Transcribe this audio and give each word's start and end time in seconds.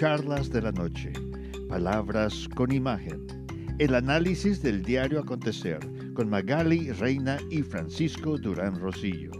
Charlas 0.00 0.48
de 0.48 0.62
la 0.62 0.72
Noche. 0.72 1.12
Palabras 1.68 2.48
con 2.54 2.72
imagen. 2.72 3.20
El 3.78 3.94
análisis 3.94 4.62
del 4.62 4.82
diario 4.82 5.20
acontecer 5.20 5.78
con 6.14 6.30
Magali 6.30 6.90
Reina 6.92 7.36
y 7.50 7.60
Francisco 7.60 8.38
Durán 8.38 8.80
Rosillo. 8.80 9.30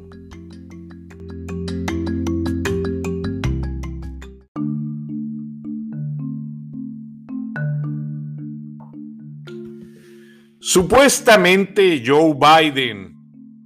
Supuestamente 10.59 12.03
Joe 12.07 12.35
Biden, 12.35 13.17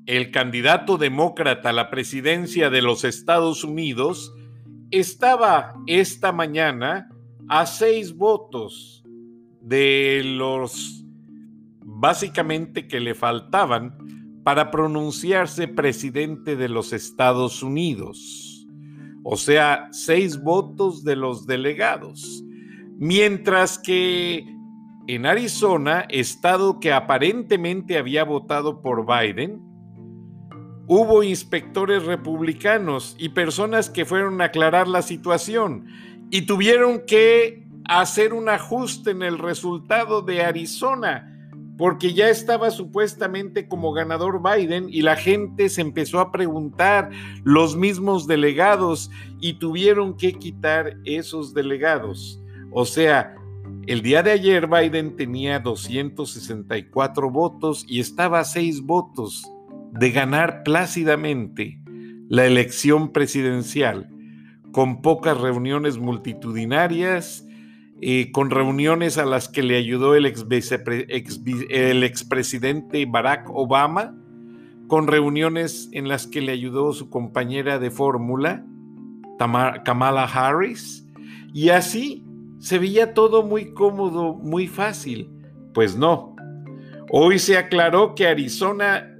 el 0.06 0.30
candidato 0.30 0.96
demócrata 0.96 1.70
a 1.70 1.72
la 1.72 1.90
presidencia 1.90 2.70
de 2.70 2.82
los 2.82 3.02
Estados 3.02 3.64
Unidos, 3.64 4.32
estaba 4.98 5.74
esta 5.86 6.32
mañana 6.32 7.08
a 7.48 7.66
seis 7.66 8.16
votos 8.16 9.04
de 9.60 10.22
los 10.24 11.04
básicamente 11.80 12.86
que 12.86 13.00
le 13.00 13.14
faltaban 13.14 14.42
para 14.44 14.70
pronunciarse 14.70 15.68
presidente 15.68 16.54
de 16.56 16.68
los 16.68 16.92
Estados 16.92 17.62
Unidos. 17.62 18.66
O 19.22 19.36
sea, 19.36 19.88
seis 19.90 20.42
votos 20.42 21.02
de 21.02 21.16
los 21.16 21.46
delegados. 21.46 22.44
Mientras 22.98 23.78
que 23.78 24.44
en 25.06 25.26
Arizona, 25.26 26.06
estado 26.10 26.78
que 26.78 26.92
aparentemente 26.92 27.96
había 27.98 28.24
votado 28.24 28.82
por 28.82 29.06
Biden, 29.06 29.60
hubo 30.86 31.22
inspectores 31.22 32.04
republicanos 32.04 33.16
y 33.18 33.30
personas 33.30 33.90
que 33.90 34.04
fueron 34.04 34.40
a 34.40 34.46
aclarar 34.46 34.88
la 34.88 35.02
situación 35.02 35.86
y 36.30 36.42
tuvieron 36.42 37.00
que 37.06 37.66
hacer 37.86 38.32
un 38.32 38.48
ajuste 38.48 39.10
en 39.10 39.22
el 39.22 39.38
resultado 39.38 40.22
de 40.22 40.42
Arizona 40.42 41.30
porque 41.76 42.14
ya 42.14 42.28
estaba 42.28 42.70
supuestamente 42.70 43.66
como 43.66 43.92
ganador 43.92 44.40
Biden 44.42 44.86
y 44.88 45.02
la 45.02 45.16
gente 45.16 45.68
se 45.68 45.80
empezó 45.80 46.20
a 46.20 46.30
preguntar, 46.30 47.10
los 47.42 47.76
mismos 47.76 48.26
delegados, 48.26 49.10
y 49.40 49.54
tuvieron 49.54 50.16
que 50.16 50.34
quitar 50.34 50.96
esos 51.04 51.52
delegados. 51.52 52.40
O 52.70 52.84
sea, 52.84 53.34
el 53.86 54.02
día 54.02 54.22
de 54.22 54.30
ayer 54.30 54.68
Biden 54.68 55.16
tenía 55.16 55.58
264 55.58 57.30
votos 57.30 57.84
y 57.88 58.00
estaba 58.00 58.40
a 58.40 58.44
seis 58.44 58.80
votos 58.80 59.44
de 59.94 60.10
ganar 60.10 60.62
plácidamente 60.64 61.80
la 62.28 62.46
elección 62.46 63.12
presidencial, 63.12 64.10
con 64.72 65.02
pocas 65.02 65.40
reuniones 65.40 65.98
multitudinarias, 65.98 67.46
eh, 68.00 68.32
con 68.32 68.50
reuniones 68.50 69.18
a 69.18 69.24
las 69.24 69.48
que 69.48 69.62
le 69.62 69.76
ayudó 69.76 70.16
el, 70.16 70.26
ex 70.26 70.44
el 71.70 72.02
expresidente 72.02 73.06
Barack 73.06 73.48
Obama, 73.50 74.16
con 74.88 75.06
reuniones 75.06 75.88
en 75.92 76.08
las 76.08 76.26
que 76.26 76.40
le 76.40 76.52
ayudó 76.52 76.92
su 76.92 77.08
compañera 77.08 77.78
de 77.78 77.90
fórmula, 77.90 78.64
Kamala 79.38 80.24
Harris, 80.24 81.06
y 81.52 81.68
así 81.68 82.24
se 82.58 82.78
veía 82.78 83.14
todo 83.14 83.44
muy 83.44 83.72
cómodo, 83.72 84.34
muy 84.34 84.66
fácil. 84.66 85.30
Pues 85.72 85.96
no. 85.96 86.34
Hoy 87.10 87.38
se 87.38 87.56
aclaró 87.56 88.14
que 88.14 88.26
Arizona 88.26 89.13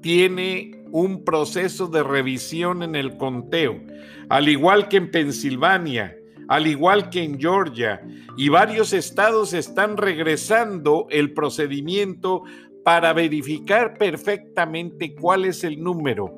tiene 0.00 0.82
un 0.90 1.24
proceso 1.24 1.86
de 1.86 2.02
revisión 2.02 2.82
en 2.82 2.94
el 2.94 3.16
conteo, 3.16 3.80
al 4.28 4.48
igual 4.48 4.88
que 4.88 4.96
en 4.96 5.10
Pensilvania, 5.10 6.16
al 6.48 6.66
igual 6.66 7.10
que 7.10 7.22
en 7.22 7.38
Georgia, 7.38 8.00
y 8.36 8.48
varios 8.48 8.92
estados 8.92 9.52
están 9.52 9.96
regresando 9.96 11.06
el 11.10 11.34
procedimiento 11.34 12.42
para 12.84 13.12
verificar 13.12 13.98
perfectamente 13.98 15.14
cuál 15.14 15.44
es 15.44 15.62
el 15.64 15.82
número 15.82 16.32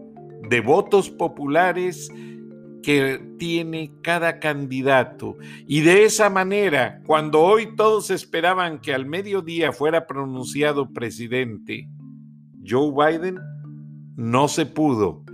de 0.49 0.61
votos 0.61 1.11
populares 1.11 2.11
que 2.83 3.21
tiene 3.39 3.93
cada 4.03 4.41
candidato. 4.41 5.37
Y 5.67 5.83
de 5.83 6.05
esa 6.05 6.31
manera, 6.31 7.03
cuando 7.07 7.41
hoy 7.41 7.77
todos 7.77 8.11
esperaban 8.11 8.81
que 8.81 8.95
al 8.95 9.07
mediodía 9.07 9.71
fuera 9.73 10.07
pronunciado 10.07 10.93
presidente, 10.93 11.89
Joe 12.71 12.93
Biden 12.93 13.39
no 14.17 14.49
se 14.49 14.67
pudo. 14.67 15.25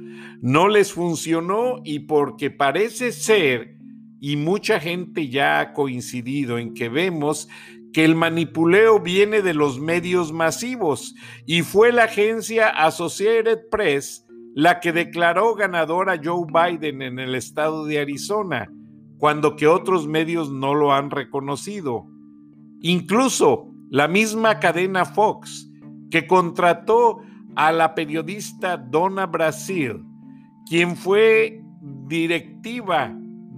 No 0.40 0.68
les 0.68 0.92
funcionó 0.92 1.80
y 1.84 2.00
porque 2.00 2.50
parece 2.50 3.12
ser, 3.12 3.76
y 4.20 4.36
mucha 4.36 4.80
gente 4.80 5.28
ya 5.28 5.60
ha 5.60 5.72
coincidido 5.72 6.58
en 6.58 6.72
que 6.72 6.88
vemos 6.88 7.48
que 7.92 8.04
el 8.04 8.14
manipuleo 8.14 9.00
viene 9.00 9.42
de 9.42 9.54
los 9.54 9.80
medios 9.80 10.32
masivos 10.32 11.14
y 11.46 11.62
fue 11.62 11.92
la 11.92 12.04
agencia 12.04 12.68
Associated 12.68 13.68
Press 13.70 14.26
la 14.56 14.80
que 14.80 14.90
declaró 14.92 15.54
ganadora 15.54 16.18
Joe 16.22 16.46
Biden 16.46 17.02
en 17.02 17.18
el 17.18 17.34
estado 17.34 17.84
de 17.84 17.98
Arizona, 17.98 18.72
cuando 19.18 19.54
que 19.54 19.66
otros 19.66 20.08
medios 20.08 20.50
no 20.50 20.74
lo 20.74 20.94
han 20.94 21.10
reconocido. 21.10 22.06
Incluso 22.80 23.70
la 23.90 24.08
misma 24.08 24.58
cadena 24.58 25.04
Fox, 25.04 25.70
que 26.10 26.26
contrató 26.26 27.20
a 27.54 27.72
la 27.72 27.94
periodista 27.94 28.76
Donna 28.76 29.26
Brasil, 29.26 30.04
quien 30.68 30.96
fue 30.96 31.62
directiva 31.80 33.16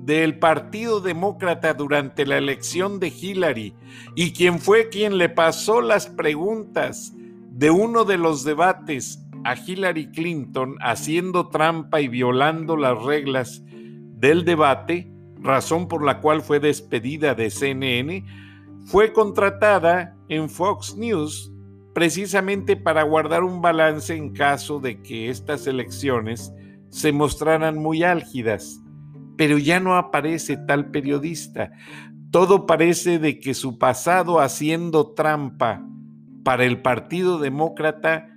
del 0.08 0.38
Partido 0.38 1.00
Demócrata 1.00 1.74
durante 1.74 2.24
la 2.24 2.38
elección 2.38 2.98
de 2.98 3.08
Hillary 3.08 3.74
y 4.14 4.32
quien 4.32 4.58
fue 4.58 4.88
quien 4.88 5.18
le 5.18 5.28
pasó 5.28 5.82
las 5.82 6.06
preguntas 6.06 7.12
de 7.50 7.70
uno 7.70 8.04
de 8.04 8.16
los 8.16 8.44
debates 8.44 9.22
a 9.44 9.54
Hillary 9.54 10.10
Clinton 10.10 10.76
haciendo 10.80 11.48
trampa 11.48 12.00
y 12.00 12.08
violando 12.08 12.76
las 12.76 13.02
reglas 13.02 13.62
del 13.66 14.44
debate, 14.44 15.10
razón 15.40 15.88
por 15.88 16.04
la 16.04 16.20
cual 16.20 16.42
fue 16.42 16.60
despedida 16.60 17.34
de 17.34 17.50
CNN, 17.50 18.24
fue 18.86 19.12
contratada 19.12 20.16
en 20.28 20.48
Fox 20.48 20.96
News 20.96 21.52
precisamente 21.98 22.76
para 22.76 23.02
guardar 23.02 23.42
un 23.42 23.60
balance 23.60 24.14
en 24.14 24.32
caso 24.32 24.78
de 24.78 25.02
que 25.02 25.30
estas 25.30 25.66
elecciones 25.66 26.54
se 26.90 27.10
mostraran 27.10 27.76
muy 27.76 28.04
álgidas. 28.04 28.80
Pero 29.36 29.58
ya 29.58 29.80
no 29.80 29.96
aparece 29.96 30.56
tal 30.58 30.92
periodista. 30.92 31.72
Todo 32.30 32.66
parece 32.66 33.18
de 33.18 33.40
que 33.40 33.52
su 33.52 33.78
pasado 33.78 34.38
haciendo 34.38 35.12
trampa 35.14 35.84
para 36.44 36.64
el 36.66 36.82
Partido 36.82 37.40
Demócrata 37.40 38.28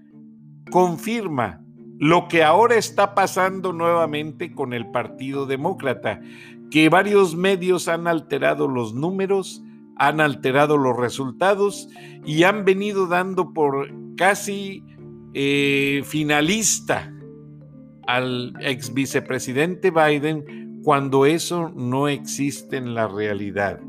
confirma 0.71 1.61
lo 1.99 2.27
que 2.29 2.43
ahora 2.43 2.77
está 2.77 3.13
pasando 3.13 3.73
nuevamente 3.73 4.53
con 4.55 4.73
el 4.73 4.89
Partido 4.89 5.45
Demócrata, 5.45 6.19
que 6.71 6.89
varios 6.89 7.35
medios 7.35 7.87
han 7.87 8.07
alterado 8.07 8.67
los 8.67 8.95
números, 8.95 9.61
han 10.01 10.19
alterado 10.19 10.79
los 10.79 10.97
resultados 10.97 11.87
y 12.25 12.41
han 12.41 12.65
venido 12.65 13.05
dando 13.05 13.53
por 13.53 13.87
casi 14.17 14.83
eh, 15.35 16.01
finalista 16.03 17.13
al 18.07 18.51
ex 18.61 18.95
vicepresidente 18.95 19.91
Biden 19.91 20.81
cuando 20.83 21.27
eso 21.27 21.69
no 21.75 22.07
existe 22.07 22.77
en 22.77 22.95
la 22.95 23.07
realidad. 23.07 23.79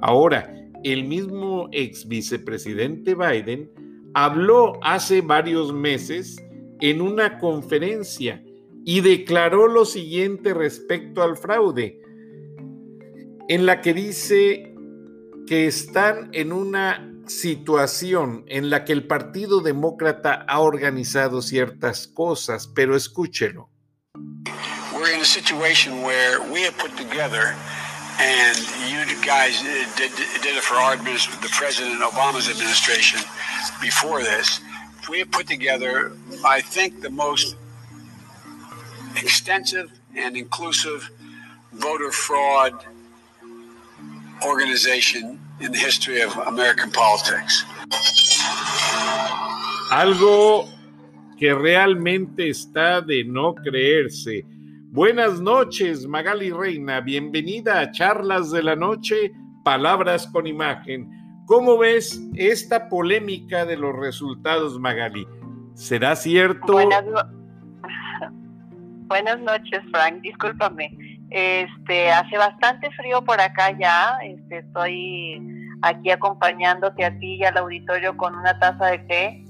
Ahora, 0.00 0.54
el 0.84 1.02
mismo 1.02 1.68
ex 1.72 2.06
vicepresidente 2.06 3.16
Biden 3.16 3.68
habló 4.14 4.78
hace 4.84 5.22
varios 5.22 5.72
meses 5.72 6.40
en 6.80 7.00
una 7.00 7.36
conferencia 7.38 8.44
y 8.84 9.00
declaró 9.00 9.66
lo 9.66 9.84
siguiente 9.84 10.54
respecto 10.54 11.20
al 11.20 11.36
fraude, 11.36 12.00
en 13.48 13.66
la 13.66 13.80
que 13.80 13.92
dice 13.92 14.67
que 15.48 15.66
están 15.66 16.28
en 16.34 16.52
una 16.52 17.08
situación 17.26 18.44
en 18.48 18.68
la 18.68 18.84
que 18.84 18.92
el 18.92 19.06
Partido 19.06 19.60
Demócrata 19.60 20.44
ha 20.46 20.60
organizado 20.60 21.40
ciertas 21.40 22.06
cosas, 22.06 22.68
pero 22.74 22.94
escúchelo. 22.94 23.70
We're 24.94 25.14
in 25.14 25.22
a 25.22 25.24
situation 25.24 26.02
where 26.02 26.38
we 26.52 26.60
have 26.64 26.76
put 26.76 26.94
together 26.96 27.54
and 28.18 28.58
you 28.90 28.98
guys 29.24 29.62
did, 29.96 30.10
did 30.42 30.56
it 30.56 30.62
for 30.62 30.76
our 30.76 30.96
the 30.96 31.48
President 31.56 32.00
Obama's 32.02 32.50
administration 32.50 33.20
before 33.80 34.22
this, 34.22 34.60
we 35.08 35.18
have 35.20 35.30
put 35.30 35.46
together, 35.46 36.12
I 36.44 36.60
think, 36.60 37.00
the 37.00 37.10
most 37.10 37.56
extensive 39.16 39.90
and 40.14 40.36
inclusive 40.36 41.10
voter 41.72 42.10
fraud 42.10 42.72
organization 44.46 45.38
in 45.60 45.72
the 45.72 45.78
history 45.78 46.20
of 46.22 46.36
American 46.46 46.90
politics. 46.90 47.64
Algo 49.90 50.66
que 51.38 51.54
realmente 51.54 52.48
está 52.48 53.00
de 53.00 53.24
no 53.24 53.54
creerse, 53.54 54.44
Buenas 54.90 55.38
noches, 55.38 56.06
Magali 56.06 56.50
Reina. 56.50 57.02
Bienvenida 57.02 57.80
a 57.80 57.92
Charlas 57.92 58.50
de 58.50 58.62
la 58.62 58.74
Noche, 58.74 59.32
Palabras 59.62 60.26
con 60.26 60.46
Imagen. 60.46 61.10
¿Cómo 61.44 61.76
ves 61.76 62.18
esta 62.34 62.88
polémica 62.88 63.66
de 63.66 63.76
los 63.76 63.94
resultados, 63.94 64.80
Magali? 64.80 65.28
¿Será 65.74 66.16
cierto? 66.16 66.72
Buenas, 66.72 67.04
Buenas 69.08 69.38
noches, 69.40 69.82
Frank. 69.90 70.22
Discúlpame. 70.22 70.96
Este, 71.30 72.10
hace 72.10 72.38
bastante 72.38 72.90
frío 72.92 73.22
por 73.24 73.40
acá 73.40 73.76
ya. 73.78 74.18
Este, 74.22 74.58
estoy 74.58 75.42
aquí 75.82 76.10
acompañándote 76.10 77.04
a 77.04 77.18
ti 77.18 77.36
y 77.36 77.44
al 77.44 77.56
auditorio 77.58 78.16
con 78.16 78.34
una 78.34 78.58
taza 78.58 78.86
de 78.86 78.98
té 78.98 79.44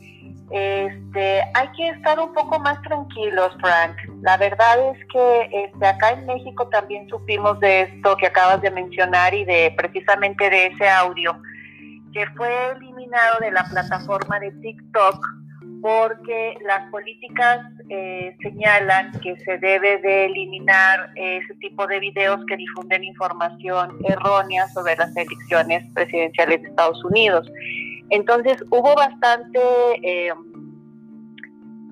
este, 0.50 1.42
hay 1.54 1.68
que 1.76 1.90
estar 1.90 2.18
un 2.18 2.32
poco 2.32 2.58
más 2.58 2.80
tranquilos, 2.82 3.52
Frank. 3.60 3.96
La 4.22 4.36
verdad 4.38 4.90
es 4.90 4.98
que 5.12 5.50
este, 5.52 5.86
acá 5.86 6.12
en 6.12 6.24
México 6.26 6.66
también 6.68 7.06
supimos 7.08 7.60
de 7.60 7.82
esto 7.82 8.16
que 8.16 8.26
acabas 8.28 8.62
de 8.62 8.70
mencionar 8.70 9.34
y 9.34 9.44
de 9.44 9.74
precisamente 9.76 10.48
de 10.48 10.66
ese 10.68 10.88
audio 10.88 11.38
que 12.14 12.26
fue 12.36 12.48
eliminado 12.72 13.38
de 13.40 13.50
la 13.50 13.64
plataforma 13.64 14.40
de 14.40 14.50
TikTok 14.52 15.26
porque 15.80 16.56
las 16.66 16.90
políticas 16.90 17.60
eh, 17.88 18.36
señalan 18.42 19.12
que 19.20 19.36
se 19.38 19.58
debe 19.58 19.98
de 19.98 20.26
eliminar 20.26 21.10
ese 21.14 21.54
tipo 21.56 21.86
de 21.86 22.00
videos 22.00 22.40
que 22.46 22.56
difunden 22.56 23.04
información 23.04 23.98
errónea 24.04 24.68
sobre 24.68 24.96
las 24.96 25.16
elecciones 25.16 25.84
presidenciales 25.94 26.62
de 26.62 26.68
Estados 26.68 27.04
Unidos. 27.04 27.50
Entonces 28.10 28.62
hubo 28.70 28.94
bastante 28.94 29.60
eh, 30.02 30.32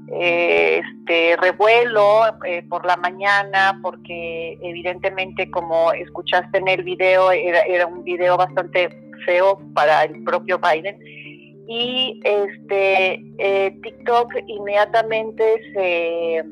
este 0.09 1.37
revuelo 1.37 2.23
eh, 2.45 2.63
por 2.69 2.87
la 2.87 2.97
mañana 2.97 3.79
porque 3.83 4.59
evidentemente 4.63 5.51
como 5.51 5.93
escuchaste 5.93 6.59
en 6.59 6.69
el 6.69 6.85
video 6.85 7.33
era, 7.33 7.87
un 7.87 8.05
video 8.05 8.37
bastante 8.37 8.89
feo 9.25 9.59
para 9.75 10.05
el 10.05 10.23
propio 10.23 10.61
Biden 10.61 10.97
y 11.69 12.21
este 12.25 13.25
eh, 13.39 13.79
TikTok 13.83 14.33
inmediatamente 14.47 15.45
se, 15.73 16.45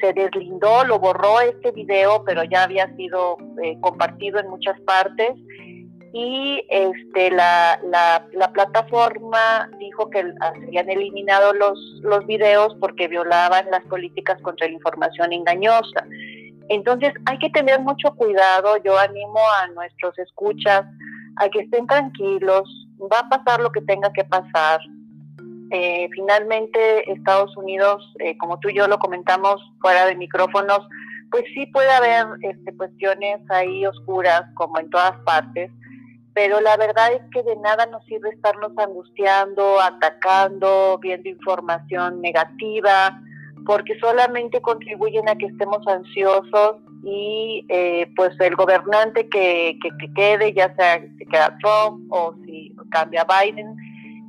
se, 0.00 0.12
deslindó, 0.12 0.84
lo 0.84 0.98
borró 0.98 1.40
este 1.40 1.72
video, 1.72 2.24
pero 2.24 2.44
ya 2.44 2.64
había 2.64 2.94
sido 2.96 3.36
compartido 3.80 4.38
en 4.38 4.48
muchas 4.48 4.80
partes 4.80 5.34
y 6.12 6.64
este 6.68 7.30
la, 7.30 7.80
la, 7.84 8.52
plataforma 8.52 9.70
dijo 9.78 10.10
que 10.10 10.32
habían 10.40 10.90
eliminado 10.90 11.52
los, 11.52 11.78
los 12.02 12.26
videos 12.26 12.76
porque 12.80 13.06
violaban 13.06 13.70
las 13.70 13.84
políticas 13.84 14.40
contra 14.42 14.66
la 14.66 14.72
información 14.72 15.32
engañosa. 15.32 16.04
Entonces 16.68 17.12
hay 17.26 17.38
que 17.38 17.50
tener 17.50 17.80
mucho 17.80 18.12
cuidado, 18.16 18.76
yo 18.84 18.98
animo 18.98 19.40
a 19.62 19.68
nuestros 19.68 20.18
escuchas 20.18 20.84
a 21.36 21.48
que 21.48 21.60
estén 21.60 21.86
tranquilos, 21.86 22.68
va 23.08 23.20
a 23.20 23.28
pasar 23.28 23.60
lo 23.60 23.70
que 23.70 23.80
tenga 23.82 24.12
que 24.12 24.24
pasar. 24.24 24.80
Eh, 25.70 26.08
finalmente 26.12 27.10
Estados 27.12 27.56
Unidos, 27.56 28.12
eh, 28.18 28.36
como 28.38 28.58
tú 28.58 28.70
y 28.70 28.74
yo 28.74 28.88
lo 28.88 28.98
comentamos 28.98 29.62
fuera 29.80 30.06
de 30.06 30.16
micrófonos, 30.16 30.80
pues 31.30 31.44
sí 31.54 31.66
puede 31.66 31.90
haber 31.90 32.26
este, 32.42 32.76
cuestiones 32.76 33.40
ahí 33.50 33.86
oscuras 33.86 34.42
como 34.54 34.80
en 34.80 34.90
todas 34.90 35.16
partes, 35.24 35.70
pero 36.34 36.60
la 36.60 36.76
verdad 36.76 37.12
es 37.12 37.22
que 37.32 37.42
de 37.42 37.56
nada 37.56 37.86
nos 37.86 38.04
sirve 38.06 38.30
estarnos 38.30 38.72
angustiando, 38.76 39.80
atacando, 39.80 40.98
viendo 41.00 41.28
información 41.28 42.20
negativa, 42.20 43.20
porque 43.64 43.98
solamente 44.00 44.60
contribuyen 44.60 45.28
a 45.28 45.36
que 45.36 45.46
estemos 45.46 45.86
ansiosos 45.86 46.76
y 47.02 47.64
eh, 47.68 48.10
pues 48.16 48.38
el 48.40 48.54
gobernante 48.56 49.28
que, 49.28 49.78
que, 49.82 50.12
quede, 50.14 50.52
ya 50.52 50.74
sea 50.74 51.00
si 51.18 51.26
queda 51.26 51.56
Trump 51.62 52.12
o 52.12 52.34
si 52.44 52.74
cambia 52.90 53.24
Biden, 53.24 53.74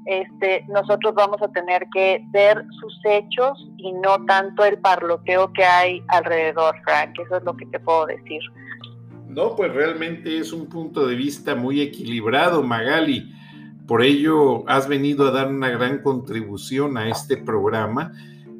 este, 0.05 0.65
nosotros 0.67 1.13
vamos 1.13 1.41
a 1.41 1.49
tener 1.49 1.87
que 1.93 2.23
ver 2.31 2.65
sus 2.79 2.99
hechos 3.05 3.69
y 3.77 3.91
no 3.93 4.25
tanto 4.25 4.63
el 4.65 4.77
parloteo 4.79 5.51
que 5.53 5.63
hay 5.63 6.03
alrededor, 6.07 6.75
Frank. 6.83 7.17
Eso 7.23 7.37
es 7.37 7.43
lo 7.43 7.55
que 7.55 7.65
te 7.67 7.79
puedo 7.79 8.05
decir. 8.07 8.41
No, 9.27 9.55
pues 9.55 9.73
realmente 9.73 10.37
es 10.37 10.51
un 10.51 10.67
punto 10.67 11.07
de 11.07 11.15
vista 11.15 11.55
muy 11.55 11.81
equilibrado, 11.81 12.63
Magali. 12.63 13.33
Por 13.87 14.01
ello 14.01 14.67
has 14.69 14.87
venido 14.87 15.27
a 15.27 15.31
dar 15.31 15.47
una 15.47 15.69
gran 15.69 16.01
contribución 16.01 16.97
a 16.97 17.09
este 17.09 17.37
programa 17.37 18.13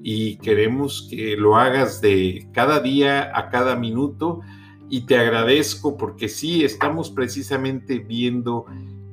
y 0.03 0.37
queremos 0.37 1.07
que 1.09 1.35
lo 1.37 1.57
hagas 1.57 2.01
de 2.01 2.47
cada 2.53 2.79
día 2.79 3.31
a 3.35 3.49
cada 3.49 3.75
minuto 3.75 4.41
y 4.89 5.05
te 5.05 5.17
agradezco 5.17 5.97
porque 5.97 6.27
sí, 6.27 6.63
estamos 6.65 7.11
precisamente 7.11 7.99
viendo 7.99 8.65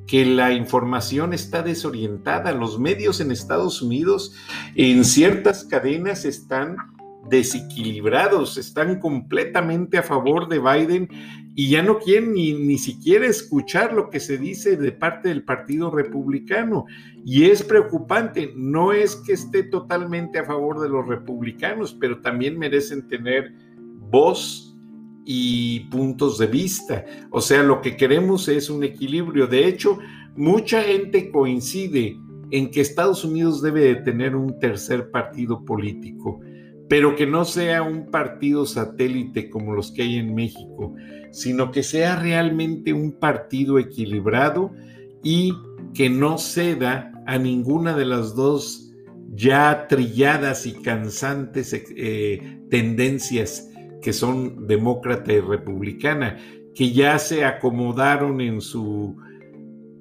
que 0.06 0.24
la 0.24 0.52
información 0.52 1.34
está 1.34 1.62
desorientada. 1.62 2.52
Los 2.52 2.80
medios 2.80 3.20
en 3.20 3.30
Estados 3.30 3.82
Unidos 3.82 4.34
en 4.74 5.04
ciertas 5.04 5.64
cadenas 5.64 6.24
están 6.24 6.76
desequilibrados, 7.28 8.56
están 8.56 9.00
completamente 9.00 9.98
a 9.98 10.02
favor 10.02 10.48
de 10.48 10.58
Biden 10.58 11.08
y 11.58 11.70
ya 11.70 11.82
no 11.82 11.98
quieren 11.98 12.34
ni, 12.34 12.52
ni 12.52 12.78
siquiera 12.78 13.26
escuchar 13.26 13.92
lo 13.92 14.10
que 14.10 14.20
se 14.20 14.38
dice 14.38 14.76
de 14.76 14.92
parte 14.92 15.28
del 15.28 15.42
Partido 15.42 15.90
Republicano. 15.90 16.84
Y 17.24 17.46
es 17.46 17.64
preocupante, 17.64 18.52
no 18.54 18.92
es 18.92 19.16
que 19.16 19.32
esté 19.32 19.64
totalmente 19.64 20.38
a 20.38 20.44
favor 20.44 20.78
de 20.78 20.88
los 20.88 21.08
republicanos, 21.08 21.96
pero 21.98 22.20
también 22.20 22.56
merecen 22.56 23.08
tener 23.08 23.52
voz 24.08 24.78
y 25.24 25.80
puntos 25.90 26.38
de 26.38 26.46
vista. 26.46 27.04
O 27.32 27.40
sea, 27.40 27.64
lo 27.64 27.80
que 27.80 27.96
queremos 27.96 28.46
es 28.46 28.70
un 28.70 28.84
equilibrio. 28.84 29.48
De 29.48 29.66
hecho, 29.66 29.98
mucha 30.36 30.82
gente 30.82 31.28
coincide 31.32 32.16
en 32.52 32.70
que 32.70 32.82
Estados 32.82 33.24
Unidos 33.24 33.62
debe 33.62 33.80
de 33.80 33.96
tener 33.96 34.36
un 34.36 34.60
tercer 34.60 35.10
partido 35.10 35.64
político 35.64 36.38
pero 36.88 37.14
que 37.14 37.26
no 37.26 37.44
sea 37.44 37.82
un 37.82 38.10
partido 38.10 38.64
satélite 38.64 39.50
como 39.50 39.74
los 39.74 39.92
que 39.92 40.02
hay 40.02 40.16
en 40.16 40.34
México, 40.34 40.94
sino 41.30 41.70
que 41.70 41.82
sea 41.82 42.16
realmente 42.16 42.92
un 42.92 43.12
partido 43.12 43.78
equilibrado 43.78 44.72
y 45.22 45.52
que 45.94 46.10
no 46.10 46.38
ceda 46.38 47.12
a 47.26 47.38
ninguna 47.38 47.96
de 47.96 48.06
las 48.06 48.34
dos 48.34 48.92
ya 49.34 49.86
trilladas 49.88 50.66
y 50.66 50.72
cansantes 50.72 51.74
eh, 51.74 52.60
tendencias 52.70 53.70
que 54.02 54.12
son 54.12 54.66
demócrata 54.66 55.32
y 55.32 55.40
republicana, 55.40 56.38
que 56.74 56.92
ya 56.92 57.18
se 57.18 57.44
acomodaron 57.44 58.40
en 58.40 58.60
su, 58.60 59.16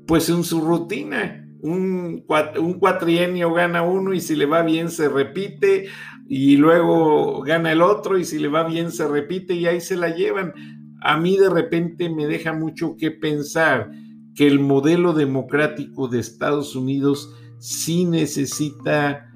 pues 0.06 0.30
en 0.30 0.44
su 0.44 0.62
rutina. 0.62 1.44
Un, 1.60 2.24
un 2.60 2.74
cuatrienio 2.76 3.52
gana 3.52 3.82
uno 3.82 4.14
y 4.14 4.22
si 4.22 4.36
le 4.36 4.46
va 4.46 4.62
bien 4.62 4.92
se 4.92 5.10
repite, 5.10 5.88
y 6.30 6.58
luego 6.58 7.42
gana 7.42 7.72
el 7.72 7.82
otro 7.82 8.18
y 8.18 8.26
si 8.26 8.38
le 8.38 8.50
va 8.50 8.64
bien 8.64 8.92
se 8.92 9.08
repite 9.08 9.54
y 9.54 9.66
ahí 9.66 9.82
se 9.82 9.96
la 9.96 10.10
llevan. 10.10 10.54
A 11.02 11.18
mí 11.18 11.38
de 11.38 11.50
repente 11.50 12.10
me 12.10 12.28
deja 12.28 12.54
mucho 12.54 12.96
que 12.98 13.12
pensar 13.12 13.92
que 14.36 14.48
el 14.48 14.60
modelo 14.60 15.14
democrático 15.14 16.08
de 16.08 16.20
Estados 16.20 16.76
Unidos 16.76 17.34
sí 17.60 18.06
necesita 18.06 19.34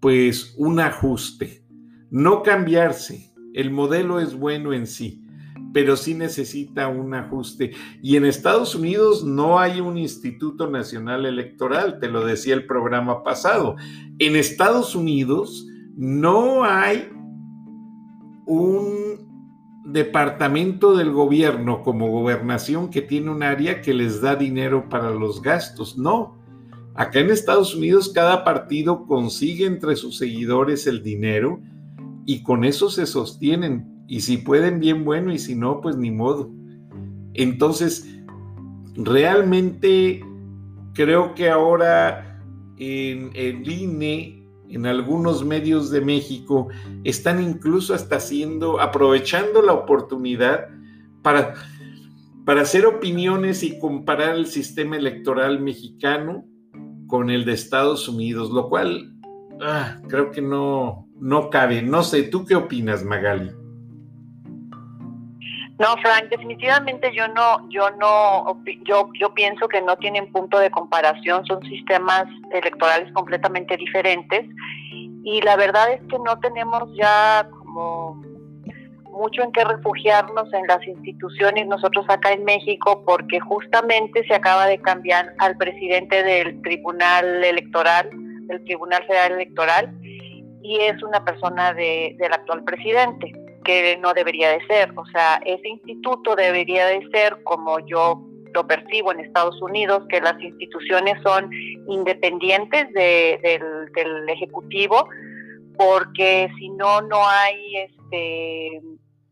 pues 0.00 0.54
un 0.58 0.80
ajuste, 0.80 1.64
no 2.10 2.42
cambiarse. 2.42 3.32
El 3.54 3.70
modelo 3.70 4.20
es 4.20 4.34
bueno 4.34 4.72
en 4.72 4.86
sí, 4.86 5.24
pero 5.72 5.96
sí 5.96 6.14
necesita 6.14 6.88
un 6.88 7.14
ajuste. 7.14 7.72
Y 8.02 8.16
en 8.16 8.24
Estados 8.24 8.74
Unidos 8.74 9.24
no 9.24 9.58
hay 9.58 9.80
un 9.80 9.96
Instituto 9.96 10.68
Nacional 10.68 11.24
Electoral, 11.24 11.98
te 11.98 12.08
lo 12.08 12.24
decía 12.24 12.54
el 12.54 12.66
programa 12.66 13.22
pasado. 13.22 13.76
En 14.18 14.36
Estados 14.36 14.94
Unidos 14.94 15.66
no 15.96 16.64
hay 16.64 17.08
un 18.46 19.31
departamento 19.84 20.96
del 20.96 21.10
gobierno 21.10 21.82
como 21.82 22.10
gobernación 22.10 22.90
que 22.90 23.02
tiene 23.02 23.30
un 23.30 23.42
área 23.42 23.80
que 23.80 23.94
les 23.94 24.20
da 24.20 24.36
dinero 24.36 24.88
para 24.88 25.10
los 25.10 25.42
gastos. 25.42 25.98
No. 25.98 26.38
Acá 26.94 27.20
en 27.20 27.30
Estados 27.30 27.74
Unidos 27.74 28.10
cada 28.14 28.44
partido 28.44 29.06
consigue 29.06 29.66
entre 29.66 29.96
sus 29.96 30.18
seguidores 30.18 30.86
el 30.86 31.02
dinero 31.02 31.60
y 32.26 32.42
con 32.42 32.64
eso 32.64 32.90
se 32.90 33.06
sostienen. 33.06 34.04
Y 34.06 34.20
si 34.20 34.36
pueden, 34.36 34.78
bien 34.78 35.04
bueno, 35.04 35.32
y 35.32 35.38
si 35.38 35.54
no, 35.54 35.80
pues 35.80 35.96
ni 35.96 36.10
modo. 36.10 36.50
Entonces, 37.34 38.06
realmente 38.94 40.22
creo 40.92 41.34
que 41.34 41.48
ahora 41.48 42.40
en 42.76 43.30
el 43.34 43.68
INE 43.68 44.41
en 44.74 44.86
algunos 44.86 45.44
medios 45.44 45.90
de 45.90 46.00
México 46.00 46.68
están 47.04 47.42
incluso 47.42 47.94
hasta 47.94 48.16
haciendo, 48.16 48.80
aprovechando 48.80 49.62
la 49.62 49.72
oportunidad 49.72 50.68
para, 51.22 51.54
para 52.44 52.62
hacer 52.62 52.86
opiniones 52.86 53.62
y 53.62 53.78
comparar 53.78 54.34
el 54.36 54.46
sistema 54.46 54.96
electoral 54.96 55.60
mexicano 55.60 56.44
con 57.06 57.30
el 57.30 57.44
de 57.44 57.52
Estados 57.52 58.08
Unidos, 58.08 58.50
lo 58.50 58.68
cual 58.68 59.14
ah, 59.60 60.00
creo 60.08 60.30
que 60.30 60.42
no, 60.42 61.08
no 61.20 61.50
cabe. 61.50 61.82
No 61.82 62.02
sé, 62.02 62.24
¿tú 62.24 62.44
qué 62.44 62.54
opinas, 62.54 63.04
Magali? 63.04 63.50
No, 65.82 65.96
Frank, 65.96 66.28
definitivamente 66.30 67.12
yo 67.12 67.26
no, 67.26 67.68
yo 67.68 67.90
no, 67.98 68.56
yo, 68.84 69.10
yo 69.18 69.34
pienso 69.34 69.66
que 69.66 69.82
no 69.82 69.96
tienen 69.96 70.30
punto 70.30 70.60
de 70.60 70.70
comparación, 70.70 71.44
son 71.44 71.60
sistemas 71.64 72.26
electorales 72.52 73.12
completamente 73.12 73.76
diferentes 73.76 74.46
y 74.92 75.40
la 75.42 75.56
verdad 75.56 75.92
es 75.92 76.00
que 76.02 76.20
no 76.20 76.38
tenemos 76.38 76.84
ya 76.94 77.48
como 77.50 78.14
mucho 79.10 79.42
en 79.42 79.50
qué 79.50 79.64
refugiarnos 79.64 80.52
en 80.52 80.68
las 80.68 80.86
instituciones 80.86 81.66
nosotros 81.66 82.06
acá 82.08 82.30
en 82.30 82.44
México 82.44 83.02
porque 83.04 83.40
justamente 83.40 84.24
se 84.28 84.36
acaba 84.36 84.66
de 84.66 84.80
cambiar 84.80 85.34
al 85.38 85.56
presidente 85.56 86.22
del 86.22 86.62
Tribunal 86.62 87.42
Electoral, 87.42 88.08
del 88.46 88.62
Tribunal 88.66 89.04
Federal 89.08 89.32
Electoral 89.32 89.92
y 90.62 90.78
es 90.78 91.02
una 91.02 91.24
persona 91.24 91.74
de, 91.74 92.14
del 92.20 92.32
actual 92.32 92.62
presidente 92.62 93.41
que 93.62 93.96
no 93.98 94.12
debería 94.14 94.50
de 94.50 94.66
ser, 94.66 94.92
o 94.96 95.06
sea, 95.06 95.40
ese 95.44 95.68
instituto 95.68 96.36
debería 96.36 96.86
de 96.86 97.08
ser 97.10 97.42
como 97.42 97.78
yo 97.80 98.22
lo 98.54 98.66
percibo 98.66 99.12
en 99.12 99.20
Estados 99.20 99.60
Unidos, 99.62 100.04
que 100.08 100.20
las 100.20 100.40
instituciones 100.40 101.20
son 101.22 101.50
independientes 101.88 102.92
del, 102.92 103.90
del 103.92 104.28
Ejecutivo, 104.28 105.08
porque 105.78 106.50
si 106.58 106.68
no, 106.68 107.00
no 107.00 107.26
hay 107.26 107.76
este 107.76 108.82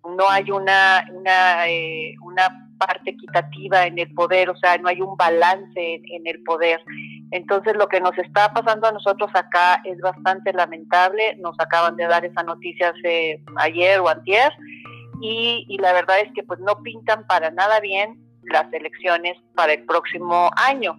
no 0.04 0.28
hay 0.28 0.50
una, 0.50 1.06
una, 1.12 1.68
eh, 1.68 2.14
una 2.22 2.69
parte 2.80 3.10
equitativa 3.10 3.86
en 3.86 3.98
el 3.98 4.12
poder, 4.14 4.48
o 4.48 4.56
sea, 4.56 4.78
no 4.78 4.88
hay 4.88 5.00
un 5.02 5.16
balance 5.16 5.70
en, 5.76 6.26
el 6.26 6.42
poder. 6.44 6.80
Entonces, 7.30 7.76
lo 7.76 7.86
que 7.88 8.00
nos 8.00 8.16
está 8.18 8.52
pasando 8.52 8.88
a 8.88 8.92
nosotros 8.92 9.30
acá 9.34 9.82
es 9.84 10.00
bastante 10.00 10.52
lamentable. 10.52 11.36
Nos 11.36 11.54
acaban 11.60 11.96
de 11.96 12.06
dar 12.06 12.24
esa 12.24 12.42
noticia 12.42 12.88
hace 12.88 13.42
ayer 13.56 14.00
o 14.00 14.08
antier, 14.08 14.50
y, 15.20 15.66
y 15.68 15.78
la 15.78 15.92
verdad 15.92 16.20
es 16.20 16.32
que 16.32 16.42
pues 16.42 16.58
no 16.60 16.82
pintan 16.82 17.26
para 17.26 17.50
nada 17.50 17.78
bien 17.80 18.18
las 18.44 18.72
elecciones 18.72 19.36
para 19.54 19.74
el 19.74 19.84
próximo 19.84 20.50
año. 20.56 20.96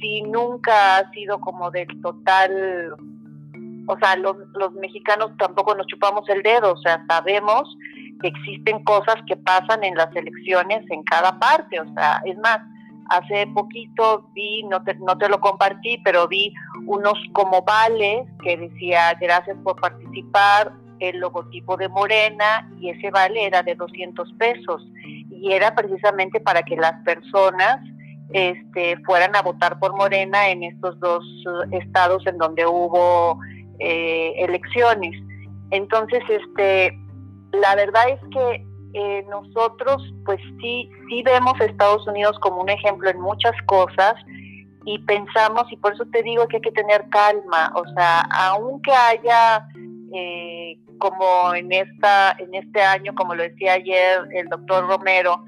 Si 0.00 0.22
nunca 0.22 0.98
ha 0.98 1.10
sido 1.12 1.40
como 1.40 1.70
del 1.70 1.88
total, 2.02 2.94
o 3.86 3.98
sea, 3.98 4.16
los, 4.16 4.36
los 4.54 4.72
mexicanos 4.74 5.30
tampoco 5.38 5.76
nos 5.76 5.86
chupamos 5.86 6.28
el 6.28 6.42
dedo, 6.42 6.72
o 6.72 6.78
sea, 6.78 7.04
sabemos 7.08 7.68
existen 8.28 8.84
cosas 8.84 9.16
que 9.26 9.36
pasan 9.36 9.84
en 9.84 9.94
las 9.94 10.14
elecciones 10.14 10.84
en 10.90 11.02
cada 11.04 11.38
parte, 11.38 11.80
o 11.80 11.94
sea, 11.94 12.20
es 12.24 12.36
más, 12.38 12.58
hace 13.08 13.46
poquito 13.48 14.28
vi, 14.34 14.62
no 14.64 14.82
te, 14.82 14.94
no 14.94 15.18
te 15.18 15.28
lo 15.28 15.40
compartí, 15.40 15.98
pero 16.04 16.28
vi 16.28 16.52
unos 16.86 17.18
como 17.32 17.62
vales 17.62 18.26
que 18.42 18.56
decía 18.56 19.14
gracias 19.20 19.56
por 19.64 19.80
participar, 19.80 20.72
el 21.00 21.18
logotipo 21.18 21.76
de 21.76 21.88
Morena 21.88 22.68
y 22.78 22.90
ese 22.90 23.10
vale 23.10 23.46
era 23.46 23.62
de 23.62 23.74
200 23.74 24.32
pesos 24.34 24.86
y 25.30 25.52
era 25.52 25.74
precisamente 25.74 26.40
para 26.40 26.62
que 26.62 26.76
las 26.76 26.92
personas 27.04 27.80
este, 28.32 28.98
fueran 29.04 29.34
a 29.34 29.42
votar 29.42 29.78
por 29.80 29.96
Morena 29.96 30.50
en 30.50 30.62
estos 30.62 30.98
dos 31.00 31.24
estados 31.72 32.24
en 32.26 32.38
donde 32.38 32.66
hubo 32.66 33.40
eh, 33.78 34.34
elecciones. 34.36 35.16
Entonces, 35.70 36.22
este, 36.28 36.96
la 37.52 37.74
verdad 37.74 38.08
es 38.08 38.20
que 38.32 38.66
eh, 38.92 39.24
nosotros 39.28 40.02
pues 40.24 40.40
sí, 40.60 40.90
sí 41.08 41.22
vemos 41.22 41.54
a 41.60 41.64
Estados 41.64 42.06
Unidos 42.06 42.36
como 42.40 42.62
un 42.62 42.70
ejemplo 42.70 43.08
en 43.08 43.20
muchas 43.20 43.54
cosas 43.66 44.14
y 44.84 44.98
pensamos, 45.00 45.70
y 45.70 45.76
por 45.76 45.92
eso 45.92 46.04
te 46.12 46.22
digo 46.22 46.48
que 46.48 46.56
hay 46.56 46.62
que 46.62 46.72
tener 46.72 47.06
calma, 47.10 47.72
o 47.76 47.84
sea, 47.94 48.20
aunque 48.32 48.90
haya 48.92 49.66
eh, 50.12 50.78
como 50.98 51.54
en 51.54 51.70
esta 51.70 52.34
en 52.38 52.54
este 52.54 52.80
año, 52.82 53.14
como 53.14 53.34
lo 53.34 53.42
decía 53.42 53.74
ayer 53.74 54.20
el 54.32 54.48
doctor 54.48 54.86
Romero, 54.88 55.44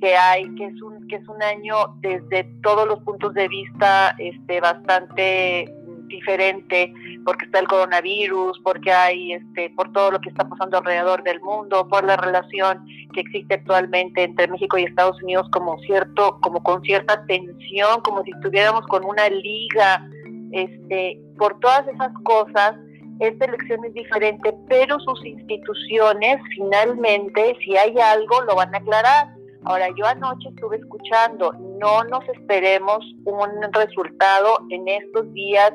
que 0.00 0.16
hay 0.16 0.54
que 0.54 0.66
es 0.66 0.82
un 0.82 1.06
que 1.08 1.16
es 1.16 1.28
un 1.28 1.42
año 1.42 1.96
desde 2.00 2.44
todos 2.62 2.86
los 2.86 3.00
puntos 3.00 3.34
de 3.34 3.48
vista 3.48 4.14
este 4.18 4.60
bastante 4.60 5.72
diferente 6.08 6.92
porque 7.24 7.46
está 7.46 7.60
el 7.60 7.68
coronavirus, 7.68 8.58
porque 8.62 8.92
hay 8.92 9.32
este 9.32 9.70
por 9.70 9.92
todo 9.92 10.12
lo 10.12 10.20
que 10.20 10.28
está 10.28 10.48
pasando 10.48 10.78
alrededor 10.78 11.22
del 11.22 11.40
mundo, 11.40 11.88
por 11.88 12.04
la 12.04 12.16
relación 12.16 12.84
que 13.12 13.20
existe 13.20 13.54
actualmente 13.54 14.22
entre 14.22 14.48
México 14.48 14.78
y 14.78 14.84
Estados 14.84 15.20
Unidos 15.22 15.48
como 15.52 15.78
cierto 15.80 16.38
como 16.40 16.62
con 16.62 16.82
cierta 16.82 17.24
tensión, 17.26 18.00
como 18.02 18.22
si 18.24 18.30
estuviéramos 18.30 18.86
con 18.86 19.04
una 19.04 19.28
liga, 19.28 20.08
este, 20.52 21.20
por 21.38 21.58
todas 21.60 21.86
esas 21.88 22.12
cosas 22.22 22.76
esta 23.20 23.46
elección 23.46 23.82
es 23.84 23.94
diferente, 23.94 24.54
pero 24.68 25.00
sus 25.00 25.24
instituciones 25.24 26.38
finalmente, 26.54 27.56
si 27.64 27.76
hay 27.76 27.98
algo, 27.98 28.42
lo 28.42 28.56
van 28.56 28.74
a 28.74 28.78
aclarar. 28.78 29.28
Ahora, 29.64 29.88
yo 29.96 30.06
anoche 30.06 30.48
estuve 30.50 30.76
escuchando, 30.76 31.52
no 31.80 32.04
nos 32.04 32.28
esperemos 32.28 33.04
un 33.24 33.50
resultado 33.72 34.58
en 34.70 34.86
estos 34.86 35.32
días 35.32 35.72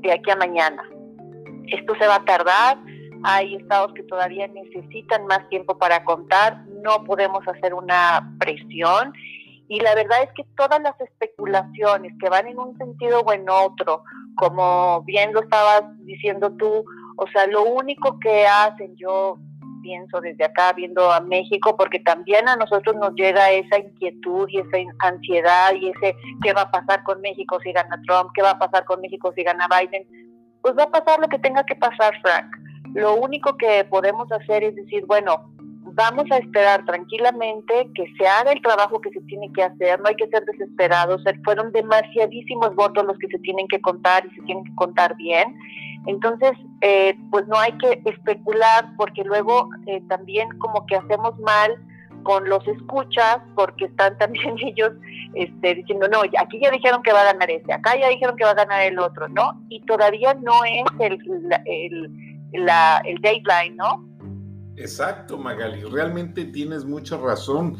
de 0.00 0.12
aquí 0.12 0.30
a 0.30 0.36
mañana. 0.36 0.82
Esto 1.68 1.94
se 1.96 2.06
va 2.06 2.16
a 2.16 2.24
tardar, 2.24 2.78
hay 3.22 3.56
estados 3.56 3.92
que 3.94 4.02
todavía 4.04 4.48
necesitan 4.48 5.26
más 5.26 5.48
tiempo 5.48 5.78
para 5.78 6.04
contar, 6.04 6.64
no 6.82 7.04
podemos 7.04 7.46
hacer 7.46 7.74
una 7.74 8.34
presión 8.38 9.12
y 9.68 9.78
la 9.80 9.94
verdad 9.94 10.24
es 10.24 10.30
que 10.34 10.44
todas 10.56 10.80
las 10.82 11.00
especulaciones 11.00 12.12
que 12.20 12.28
van 12.28 12.48
en 12.48 12.58
un 12.58 12.76
sentido 12.76 13.20
o 13.20 13.32
en 13.32 13.48
otro, 13.48 14.02
como 14.36 15.02
bien 15.02 15.32
lo 15.32 15.42
estabas 15.42 15.82
diciendo 16.00 16.50
tú, 16.56 16.84
o 17.16 17.26
sea, 17.32 17.46
lo 17.46 17.62
único 17.62 18.18
que 18.18 18.46
hacen, 18.46 18.96
yo 18.96 19.38
pienso 19.82 20.20
desde 20.20 20.44
acá 20.44 20.72
viendo 20.72 21.10
a 21.10 21.20
México, 21.20 21.76
porque 21.76 22.00
también 22.00 22.48
a 22.48 22.56
nosotros 22.56 22.96
nos 22.96 23.14
llega 23.14 23.50
esa 23.50 23.78
inquietud 23.78 24.48
y 24.48 24.58
esa 24.58 24.78
ansiedad 25.00 25.74
y 25.74 25.88
ese 25.88 26.14
qué 26.42 26.52
va 26.52 26.62
a 26.62 26.70
pasar 26.70 27.02
con 27.04 27.20
México 27.20 27.58
si 27.62 27.72
gana 27.72 28.00
Trump, 28.06 28.30
qué 28.34 28.42
va 28.42 28.50
a 28.50 28.58
pasar 28.58 28.84
con 28.84 29.00
México 29.00 29.32
si 29.34 29.42
gana 29.42 29.66
Biden. 29.68 30.06
Pues 30.62 30.76
va 30.76 30.84
a 30.84 30.90
pasar 30.90 31.20
lo 31.20 31.28
que 31.28 31.38
tenga 31.38 31.64
que 31.64 31.76
pasar, 31.76 32.14
Frank. 32.22 32.46
Lo 32.94 33.14
único 33.14 33.56
que 33.56 33.84
podemos 33.84 34.30
hacer 34.32 34.64
es 34.64 34.74
decir, 34.74 35.04
bueno, 35.06 35.52
vamos 35.94 36.24
a 36.30 36.38
esperar 36.38 36.84
tranquilamente 36.84 37.88
que 37.94 38.04
se 38.18 38.26
haga 38.26 38.52
el 38.52 38.62
trabajo 38.62 39.00
que 39.00 39.10
se 39.10 39.20
tiene 39.22 39.52
que 39.52 39.62
hacer, 39.62 40.00
no 40.00 40.08
hay 40.08 40.16
que 40.16 40.28
ser 40.28 40.44
desesperados, 40.44 41.22
fueron 41.44 41.72
demasiadísimos 41.72 42.74
votos 42.74 43.04
los 43.04 43.18
que 43.18 43.28
se 43.28 43.38
tienen 43.38 43.66
que 43.68 43.80
contar 43.80 44.24
y 44.26 44.34
se 44.34 44.42
tienen 44.42 44.64
que 44.64 44.74
contar 44.74 45.16
bien 45.16 45.54
entonces, 46.06 46.52
eh, 46.80 47.16
pues 47.30 47.46
no 47.46 47.58
hay 47.58 47.72
que 47.72 48.00
especular 48.04 48.92
porque 48.96 49.22
luego 49.24 49.68
eh, 49.86 50.02
también 50.08 50.48
como 50.58 50.86
que 50.86 50.96
hacemos 50.96 51.38
mal 51.40 51.76
con 52.22 52.48
los 52.48 52.66
escuchas 52.66 53.38
porque 53.54 53.86
están 53.86 54.16
también 54.18 54.56
ellos 54.60 54.92
este, 55.34 55.74
diciendo, 55.74 56.08
no, 56.08 56.20
aquí 56.38 56.58
ya 56.60 56.70
dijeron 56.70 57.02
que 57.02 57.12
va 57.12 57.20
a 57.22 57.32
ganar 57.32 57.50
este, 57.50 57.72
acá 57.72 57.98
ya 57.98 58.08
dijeron 58.08 58.36
que 58.36 58.44
va 58.44 58.50
a 58.50 58.54
ganar 58.54 58.82
el 58.82 58.98
otro, 58.98 59.28
¿no? 59.28 59.60
Y 59.68 59.80
todavía 59.82 60.34
no 60.34 60.64
es 60.64 60.84
el, 61.00 61.18
el, 61.66 62.64
la, 62.64 63.02
el 63.04 63.20
deadline, 63.20 63.76
¿no? 63.76 64.09
Exacto, 64.76 65.38
Magali, 65.38 65.82
realmente 65.82 66.44
tienes 66.44 66.84
mucha 66.84 67.16
razón 67.16 67.76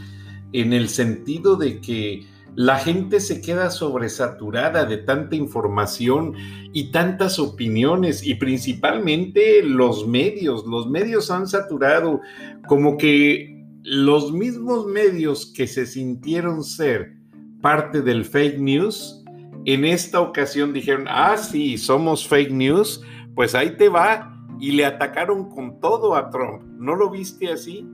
en 0.53 0.73
el 0.73 0.89
sentido 0.89 1.57
de 1.57 1.81
que 1.81 2.27
la 2.57 2.79
gente 2.79 3.21
se 3.21 3.41
queda 3.41 3.71
sobresaturada 3.71 4.85
de 4.85 4.99
tanta 4.99 5.37
información 5.37 6.35
y 6.73 6.91
tantas 6.91 7.39
opiniones 7.39 8.27
y 8.27 8.35
principalmente 8.35 9.63
los 9.63 10.07
medios. 10.07 10.67
Los 10.67 10.91
medios 10.91 11.31
han 11.31 11.47
saturado 11.47 12.21
como 12.67 12.97
que 12.97 13.65
los 13.83 14.33
mismos 14.33 14.87
medios 14.87 15.53
que 15.55 15.67
se 15.67 15.87
sintieron 15.87 16.65
ser 16.65 17.15
parte 17.61 18.03
del 18.03 18.25
fake 18.25 18.59
news, 18.59 19.25
en 19.65 19.85
esta 19.85 20.21
ocasión 20.21 20.73
dijeron, 20.73 21.07
ah, 21.09 21.37
sí, 21.37 21.79
somos 21.79 22.27
fake 22.27 22.51
news, 22.51 23.03
pues 23.35 23.55
ahí 23.55 23.77
te 23.77 23.89
va. 23.89 24.40
Y 24.61 24.73
le 24.73 24.85
atacaron 24.85 25.49
con 25.49 25.81
todo 25.81 26.15
a 26.15 26.31
Trump. 26.31 26.63
¿No 26.79 26.95
lo 26.95 27.11
viste 27.11 27.51
así? 27.51 27.87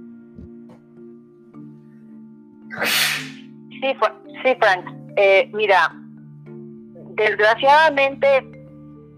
Sí, 3.70 3.94
sí 4.42 4.56
Frank. 4.58 4.86
Eh, 5.16 5.50
mira, 5.54 5.92
desgraciadamente 7.14 8.26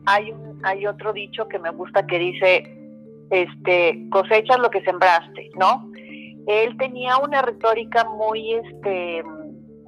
hay 0.07 0.31
un, 0.31 0.61
hay 0.65 0.87
otro 0.87 1.13
dicho 1.13 1.49
que 1.49 1.59
me 1.59 1.71
gusta 1.71 2.07
que 2.07 2.19
dice, 2.19 2.79
este, 3.31 4.09
cosechas 4.11 4.59
lo 4.59 4.71
que 4.71 4.83
sembraste, 4.83 5.51
¿no? 5.59 5.91
Él 6.47 6.77
tenía 6.79 7.19
una 7.19 7.43
retórica 7.43 8.05
muy, 8.05 8.55
este, 8.55 9.23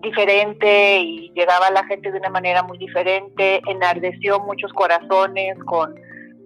diferente 0.03 1.01
y 1.01 1.31
llegaba 1.35 1.67
a 1.67 1.73
la 1.73 1.85
gente 1.85 2.11
de 2.11 2.19
una 2.19 2.31
manera 2.31 2.63
muy 2.63 2.79
diferente, 2.79 3.61
enardeció 3.67 4.41
muchos 4.41 4.73
corazones 4.73 5.59
con, 5.65 5.95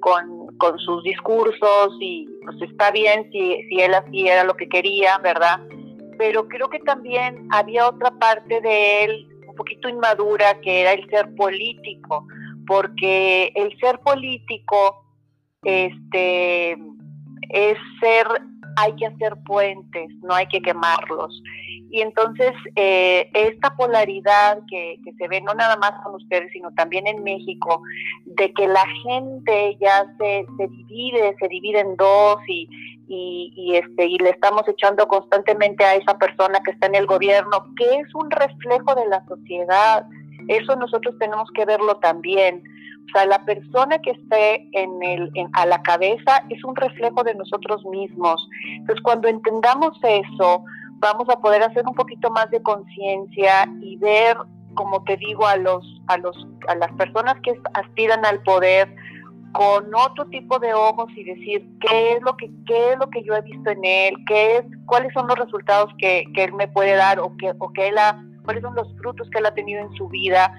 con, 0.00 0.33
con 0.58 0.78
sus 0.78 1.02
discursos 1.02 1.96
y 2.00 2.28
pues 2.44 2.60
está 2.62 2.90
bien 2.90 3.28
si, 3.32 3.62
si 3.68 3.80
él 3.80 3.94
así 3.94 4.28
era 4.28 4.44
lo 4.44 4.54
que 4.54 4.68
quería, 4.68 5.18
¿verdad? 5.18 5.60
pero 6.18 6.48
creo 6.48 6.68
que 6.68 6.78
también 6.80 7.48
había 7.50 7.88
otra 7.88 8.10
parte 8.18 8.60
de 8.60 9.04
él 9.04 9.28
un 9.46 9.54
poquito 9.54 9.88
inmadura 9.88 10.60
que 10.60 10.80
era 10.80 10.92
el 10.92 11.08
ser 11.10 11.34
político, 11.34 12.26
porque 12.66 13.52
el 13.54 13.76
ser 13.78 13.98
político 14.00 15.04
este 15.62 16.72
es 17.50 17.78
ser 18.00 18.26
hay 18.76 18.94
que 18.96 19.06
hacer 19.06 19.36
puentes, 19.44 20.10
no 20.22 20.34
hay 20.34 20.46
que 20.46 20.60
quemarlos. 20.60 21.42
Y 21.90 22.00
entonces 22.00 22.52
eh, 22.74 23.30
esta 23.34 23.76
polaridad 23.76 24.58
que, 24.68 24.98
se 25.16 25.28
ve 25.28 25.40
no 25.40 25.54
nada 25.54 25.76
más 25.76 25.92
con 26.02 26.16
ustedes, 26.16 26.50
sino 26.52 26.72
también 26.74 27.06
en 27.06 27.22
México, 27.22 27.82
de 28.24 28.52
que 28.52 28.66
la 28.66 28.84
gente 29.04 29.76
ya 29.80 30.04
se, 30.18 30.46
se 30.56 30.66
divide, 30.68 31.36
se 31.38 31.48
divide 31.48 31.80
en 31.80 31.96
dos 31.96 32.38
y, 32.48 32.68
y, 33.06 33.76
este, 33.76 34.06
y 34.06 34.18
le 34.18 34.30
estamos 34.30 34.66
echando 34.68 35.06
constantemente 35.06 35.84
a 35.84 35.94
esa 35.94 36.18
persona 36.18 36.60
que 36.64 36.72
está 36.72 36.86
en 36.86 36.94
el 36.94 37.06
gobierno, 37.06 37.64
que 37.76 37.84
es 37.84 38.14
un 38.14 38.30
reflejo 38.30 38.94
de 38.94 39.06
la 39.08 39.24
sociedad. 39.26 40.06
Eso 40.48 40.76
nosotros 40.76 41.14
tenemos 41.18 41.48
que 41.54 41.64
verlo 41.64 41.96
también. 41.96 42.62
O 43.06 43.12
sea, 43.12 43.26
la 43.26 43.44
persona 43.44 43.98
que 43.98 44.10
esté 44.10 44.68
en 44.72 45.02
el, 45.02 45.30
a 45.52 45.66
la 45.66 45.80
cabeza 45.82 46.44
es 46.48 46.62
un 46.64 46.74
reflejo 46.74 47.22
de 47.22 47.34
nosotros 47.34 47.84
mismos. 47.86 48.48
Entonces, 48.78 49.02
cuando 49.02 49.28
entendamos 49.28 49.98
eso, 50.02 50.64
vamos 50.98 51.28
a 51.28 51.40
poder 51.40 51.62
hacer 51.62 51.86
un 51.86 51.94
poquito 51.94 52.30
más 52.30 52.50
de 52.50 52.62
conciencia 52.62 53.68
y 53.80 53.96
ver, 53.96 54.36
como 54.74 55.04
te 55.04 55.16
digo, 55.16 55.46
a 55.46 55.56
los, 55.56 55.84
a 56.08 56.16
los, 56.18 56.46
a 56.68 56.74
las 56.74 56.92
personas 56.92 57.36
que 57.42 57.60
aspiran 57.74 58.24
al 58.24 58.42
poder 58.42 58.94
con 59.52 59.94
otro 59.94 60.24
tipo 60.26 60.58
de 60.58 60.74
ojos 60.74 61.08
y 61.14 61.22
decir 61.22 61.64
qué 61.80 62.14
es 62.14 62.22
lo 62.22 62.36
que 62.36 62.50
qué 62.66 62.92
es 62.92 62.98
lo 62.98 63.08
que 63.08 63.22
yo 63.22 63.36
he 63.36 63.40
visto 63.42 63.70
en 63.70 63.84
él, 63.84 64.16
qué 64.26 64.56
es, 64.56 64.64
cuáles 64.84 65.12
son 65.12 65.28
los 65.28 65.38
resultados 65.38 65.92
que, 65.98 66.24
que 66.34 66.44
él 66.44 66.52
me 66.54 66.66
puede 66.66 66.96
dar 66.96 67.20
o 67.20 67.36
que 67.36 67.54
o 67.60 67.72
que 67.72 67.88
él 67.88 67.98
ha, 67.98 68.20
cuáles 68.44 68.62
son 68.62 68.74
los 68.74 68.92
frutos 68.96 69.30
que 69.30 69.38
él 69.38 69.46
ha 69.46 69.54
tenido 69.54 69.80
en 69.80 69.92
su 69.94 70.08
vida 70.08 70.52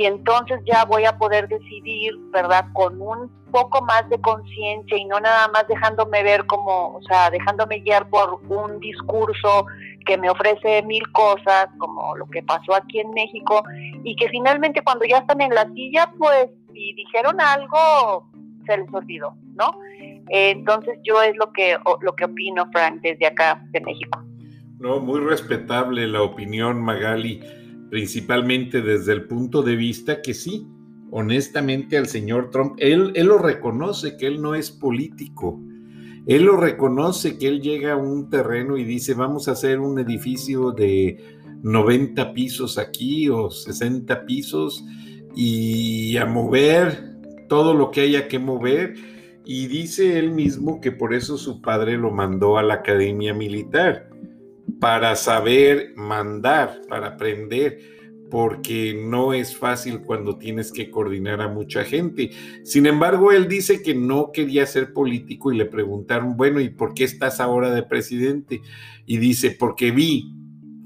y 0.00 0.06
entonces 0.06 0.58
ya 0.64 0.86
voy 0.86 1.04
a 1.04 1.18
poder 1.18 1.46
decidir, 1.46 2.14
¿verdad? 2.32 2.64
Con 2.72 3.02
un 3.02 3.30
poco 3.52 3.84
más 3.84 4.08
de 4.08 4.18
conciencia 4.22 4.96
y 4.96 5.04
no 5.04 5.20
nada 5.20 5.48
más 5.48 5.68
dejándome 5.68 6.22
ver 6.22 6.46
como, 6.46 6.96
o 6.96 7.02
sea, 7.02 7.28
dejándome 7.28 7.80
guiar 7.80 8.08
por 8.08 8.40
un 8.48 8.80
discurso 8.80 9.66
que 10.06 10.16
me 10.16 10.30
ofrece 10.30 10.82
mil 10.84 11.02
cosas, 11.12 11.68
como 11.76 12.16
lo 12.16 12.24
que 12.30 12.42
pasó 12.42 12.74
aquí 12.74 12.98
en 13.00 13.10
México, 13.10 13.62
y 14.02 14.16
que 14.16 14.30
finalmente 14.30 14.80
cuando 14.80 15.04
ya 15.04 15.18
están 15.18 15.42
en 15.42 15.54
la 15.54 15.68
silla, 15.74 16.10
pues, 16.18 16.48
si 16.72 16.94
dijeron 16.94 17.38
algo, 17.38 18.26
se 18.64 18.78
les 18.78 18.94
olvidó, 18.94 19.34
¿no? 19.54 19.78
entonces 20.30 20.98
yo 21.02 21.20
es 21.20 21.36
lo 21.36 21.52
que, 21.52 21.76
lo 22.00 22.16
que 22.16 22.24
opino, 22.24 22.64
Frank, 22.72 23.02
desde 23.02 23.26
acá, 23.26 23.62
de 23.72 23.80
México. 23.82 24.18
No, 24.78 24.98
muy 24.98 25.20
respetable 25.20 26.06
la 26.06 26.22
opinión, 26.22 26.80
Magali 26.80 27.42
principalmente 27.90 28.80
desde 28.80 29.12
el 29.12 29.26
punto 29.26 29.62
de 29.62 29.76
vista 29.76 30.22
que 30.22 30.32
sí, 30.32 30.66
honestamente 31.10 31.98
al 31.98 32.06
señor 32.06 32.50
Trump, 32.50 32.74
él, 32.78 33.12
él 33.16 33.26
lo 33.26 33.38
reconoce 33.38 34.16
que 34.16 34.28
él 34.28 34.40
no 34.40 34.54
es 34.54 34.70
político. 34.70 35.60
Él 36.26 36.44
lo 36.44 36.56
reconoce 36.56 37.36
que 37.38 37.48
él 37.48 37.60
llega 37.60 37.94
a 37.94 37.96
un 37.96 38.30
terreno 38.30 38.76
y 38.76 38.84
dice, 38.84 39.14
vamos 39.14 39.48
a 39.48 39.52
hacer 39.52 39.80
un 39.80 39.98
edificio 39.98 40.70
de 40.70 41.18
90 41.62 42.32
pisos 42.32 42.78
aquí 42.78 43.28
o 43.28 43.50
60 43.50 44.24
pisos 44.24 44.84
y 45.34 46.16
a 46.16 46.26
mover 46.26 47.18
todo 47.48 47.74
lo 47.74 47.90
que 47.90 48.02
haya 48.02 48.28
que 48.28 48.38
mover. 48.38 48.94
Y 49.44 49.66
dice 49.66 50.18
él 50.18 50.30
mismo 50.30 50.80
que 50.80 50.92
por 50.92 51.12
eso 51.12 51.36
su 51.38 51.60
padre 51.60 51.96
lo 51.96 52.12
mandó 52.12 52.58
a 52.58 52.62
la 52.62 52.74
academia 52.74 53.34
militar 53.34 54.09
para 54.78 55.16
saber 55.16 55.92
mandar, 55.96 56.82
para 56.88 57.08
aprender, 57.08 57.78
porque 58.30 58.94
no 58.94 59.34
es 59.34 59.56
fácil 59.56 60.02
cuando 60.02 60.38
tienes 60.38 60.72
que 60.72 60.90
coordinar 60.90 61.40
a 61.40 61.48
mucha 61.48 61.84
gente. 61.84 62.30
Sin 62.64 62.86
embargo, 62.86 63.32
él 63.32 63.48
dice 63.48 63.82
que 63.82 63.94
no 63.94 64.30
quería 64.32 64.64
ser 64.66 64.92
político 64.92 65.52
y 65.52 65.58
le 65.58 65.66
preguntaron, 65.66 66.36
bueno, 66.36 66.60
¿y 66.60 66.70
por 66.70 66.94
qué 66.94 67.04
estás 67.04 67.40
ahora 67.40 67.70
de 67.70 67.82
presidente? 67.82 68.62
Y 69.04 69.18
dice, 69.18 69.56
porque 69.58 69.90
vi 69.90 70.32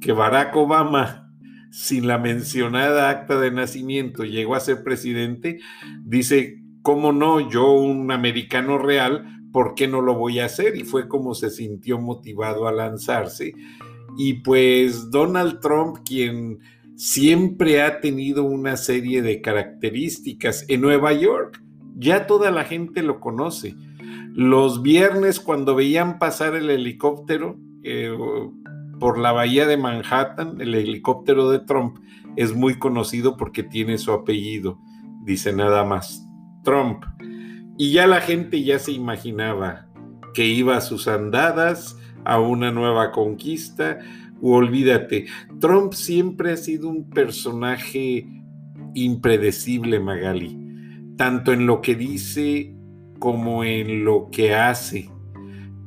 que 0.01 0.13
Barack 0.13 0.57
Obama, 0.57 1.31
sin 1.71 2.07
la 2.07 2.19
mencionada 2.19 3.11
acta 3.11 3.39
de 3.39 3.51
nacimiento, 3.51 4.25
llegó 4.25 4.55
a 4.55 4.61
ser 4.61 4.83
presidente, 4.83 5.59
dice, 6.03 6.63
¿cómo 6.83 7.13
no? 7.13 7.51
Yo, 7.51 7.73
un 7.73 8.11
americano 8.11 8.79
real, 8.79 9.27
¿por 9.55 9.77
qué 9.77 9.87
no 9.87 10.03
lo 10.03 10.17
voy 10.17 10.41
a 10.41 10.47
hacer? 10.47 10.77
Y 10.77 10.83
fue 10.83 11.07
como 11.07 11.33
se 11.33 11.49
sintió 11.49 12.01
motivado 12.01 12.67
a 12.67 12.73
lanzarse. 12.73 13.55
Y 14.19 14.43
pues 14.43 15.13
Donald 15.13 15.61
Trump, 15.61 15.99
quien 16.05 16.59
siempre 16.97 17.81
ha 17.81 18.01
tenido 18.01 18.43
una 18.43 18.77
serie 18.77 19.23
de 19.23 19.41
características 19.41 20.65
en 20.67 20.81
Nueva 20.81 21.13
York, 21.13 21.63
ya 21.95 22.27
toda 22.27 22.51
la 22.51 22.65
gente 22.65 23.05
lo 23.05 23.21
conoce. 23.21 23.77
Los 24.33 24.83
viernes 24.83 25.39
cuando 25.39 25.77
veían 25.77 26.19
pasar 26.19 26.57
el 26.57 26.69
helicóptero 26.69 27.57
eh, 27.85 28.13
por 28.99 29.19
la 29.19 29.31
bahía 29.31 29.69
de 29.69 29.77
Manhattan, 29.77 30.61
el 30.61 30.75
helicóptero 30.75 31.49
de 31.51 31.61
Trump 31.61 31.99
es 32.35 32.57
muy 32.57 32.77
conocido 32.81 33.37
porque 33.37 33.63
tiene 33.63 33.99
su 33.99 34.11
apellido, 34.11 34.81
dice 35.23 35.53
nada 35.53 35.85
más, 35.85 36.27
Trump. 36.65 37.05
Y 37.77 37.93
ya 37.93 38.07
la 38.07 38.21
gente 38.21 38.63
ya 38.63 38.79
se 38.79 38.93
imaginaba 38.93 39.89
que 40.33 40.47
iba 40.47 40.77
a 40.77 40.81
sus 40.81 41.09
andadas, 41.09 41.99
a 42.25 42.41
una 42.41 42.71
nueva 42.71 43.11
conquista, 43.13 43.99
olvídate, 44.41 45.27
Trump 45.61 45.93
siempre 45.93 46.53
ha 46.53 46.57
sido 46.57 46.89
un 46.89 47.09
personaje 47.11 48.27
impredecible, 48.95 50.01
Magali, 50.01 50.59
tanto 51.17 51.53
en 51.53 51.67
lo 51.67 51.81
que 51.81 51.95
dice 51.95 52.75
como 53.19 53.65
en 53.65 54.05
lo 54.05 54.29
que 54.31 54.55
hace. 54.55 55.11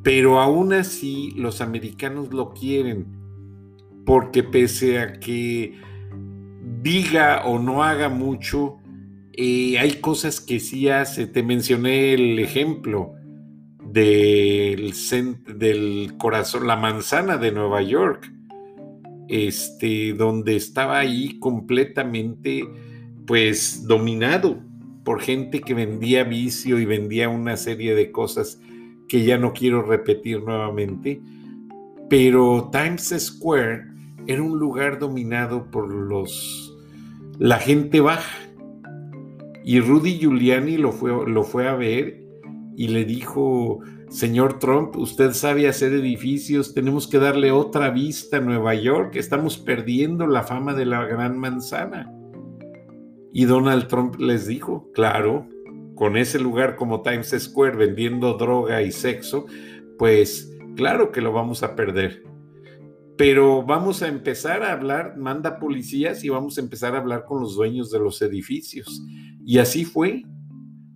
Pero 0.04 0.40
aún 0.40 0.74
así 0.74 1.32
los 1.36 1.62
americanos 1.62 2.34
lo 2.34 2.54
quieren, 2.54 3.06
porque 4.06 4.44
pese 4.44 5.00
a 5.00 5.20
que 5.20 5.80
diga 6.82 7.46
o 7.46 7.60
no 7.60 7.84
haga 7.84 8.10
mucho, 8.10 8.77
hay 9.40 10.00
cosas 10.02 10.42
que 10.42 10.60
sí 10.60 10.90
hace. 10.90 11.28
Te 11.28 11.44
mencioné 11.44 12.14
el 12.14 12.40
ejemplo 12.40 13.14
del, 13.84 14.94
del 15.56 16.14
corazón, 16.18 16.68
la 16.68 16.76
manzana 16.76 17.38
de 17.38 17.52
Nueva 17.52 17.82
York, 17.82 18.32
este, 19.28 20.14
donde 20.14 20.56
estaba 20.56 20.98
ahí 20.98 21.40
completamente, 21.40 22.68
pues, 23.26 23.86
dominado 23.86 24.60
por 25.04 25.22
gente 25.22 25.62
que 25.62 25.74
vendía 25.74 26.24
vicio 26.24 26.80
y 26.80 26.86
vendía 26.86 27.30
una 27.30 27.58
serie 27.58 27.96
de 27.96 28.12
cosas 28.12 28.60
que 29.08 29.24
ya 29.24 29.38
no 29.38 29.54
quiero 29.54 29.84
repetir 29.84 30.42
nuevamente. 30.42 31.22
Pero 32.10 32.70
Times 32.72 33.14
Square 33.18 33.86
era 34.26 34.42
un 34.42 34.58
lugar 34.58 35.00
dominado 35.00 35.70
por 35.70 35.94
los 35.94 36.74
la 37.40 37.60
gente 37.60 38.02
baja 38.02 38.47
y 39.68 39.82
Rudy 39.82 40.18
Giuliani 40.18 40.78
lo 40.78 40.94
fue, 40.94 41.12
lo 41.30 41.44
fue 41.44 41.68
a 41.68 41.76
ver 41.76 42.24
y 42.78 42.88
le 42.88 43.04
dijo, 43.04 43.82
señor 44.08 44.60
Trump, 44.60 44.96
usted 44.96 45.34
sabe 45.34 45.68
hacer 45.68 45.92
edificios, 45.92 46.74
tenemos 46.74 47.06
que 47.06 47.20
darle 47.20 47.52
otra 47.52 47.90
vista 47.90 48.38
a 48.38 48.40
Nueva 48.40 48.76
York, 48.76 49.18
estamos 49.18 49.58
perdiendo 49.58 50.26
la 50.26 50.44
fama 50.44 50.74
de 50.74 50.86
la 50.86 51.04
gran 51.04 51.38
manzana. 51.38 52.10
Y 53.34 53.44
Donald 53.44 53.88
Trump 53.88 54.16
les 54.22 54.48
dijo, 54.48 54.90
claro, 54.94 55.50
con 55.96 56.16
ese 56.16 56.40
lugar 56.40 56.78
como 56.78 57.02
Times 57.02 57.36
Square 57.38 57.76
vendiendo 57.76 58.38
droga 58.38 58.82
y 58.82 58.94
sexo, 58.94 59.48
pues 59.98 60.50
claro 60.78 61.12
que 61.12 61.20
lo 61.20 61.34
vamos 61.34 61.62
a 61.62 61.76
perder 61.76 62.24
pero 63.18 63.64
vamos 63.64 64.04
a 64.04 64.08
empezar 64.08 64.62
a 64.62 64.72
hablar, 64.72 65.18
manda 65.18 65.58
policías 65.58 66.24
y 66.24 66.30
vamos 66.30 66.58
a 66.58 66.62
empezar 66.62 66.94
a 66.94 67.00
hablar 67.00 67.26
con 67.26 67.42
los 67.42 67.56
dueños 67.56 67.90
de 67.90 68.00
los 68.00 68.22
edificios. 68.22 69.04
Y 69.48 69.60
así 69.60 69.86
fue. 69.86 70.26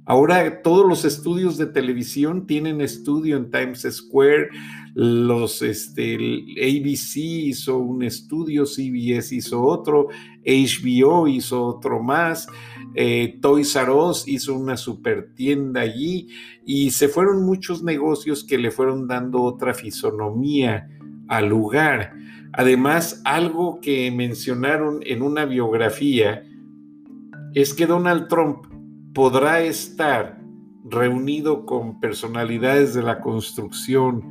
Ahora 0.06 0.62
todos 0.62 0.86
los 0.86 1.06
estudios 1.06 1.58
de 1.58 1.68
televisión 1.68 2.46
tienen 2.46 2.82
estudio 2.82 3.38
en 3.38 3.50
Times 3.50 3.88
Square. 3.90 4.50
Los 4.94 5.62
este, 5.62 6.16
ABC 6.16 7.16
hizo 7.16 7.78
un 7.78 8.04
estudio, 8.04 8.66
CBS 8.66 9.34
hizo 9.34 9.64
otro, 9.64 10.10
HBO 10.46 11.30
hizo 11.30 11.64
otro 11.64 12.04
más, 12.04 12.46
eh, 12.94 13.38
Toys 13.42 13.74
R 13.78 13.90
Us 13.90 14.28
hizo 14.28 14.54
una 14.54 14.76
super 14.76 15.34
tienda 15.34 15.80
allí 15.80 16.28
y 16.66 16.92
se 16.92 17.08
fueron 17.08 17.46
muchos 17.46 17.84
negocios 17.84 18.44
que 18.44 18.58
le 18.58 18.70
fueron 18.70 19.08
dando 19.08 19.42
otra 19.42 19.74
fisonomía 19.74 20.90
al 21.30 21.48
lugar. 21.48 22.16
Además, 22.52 23.22
algo 23.24 23.80
que 23.80 24.12
mencionaron 24.12 25.00
en 25.06 25.22
una 25.22 25.46
biografía 25.46 26.44
es 27.54 27.74
que 27.74 27.86
Donald 27.86 28.28
Trump 28.28 28.66
podrá 29.14 29.62
estar 29.62 30.42
reunido 30.84 31.66
con 31.66 32.00
personalidades 32.00 32.94
de 32.94 33.04
la 33.04 33.20
construcción 33.20 34.30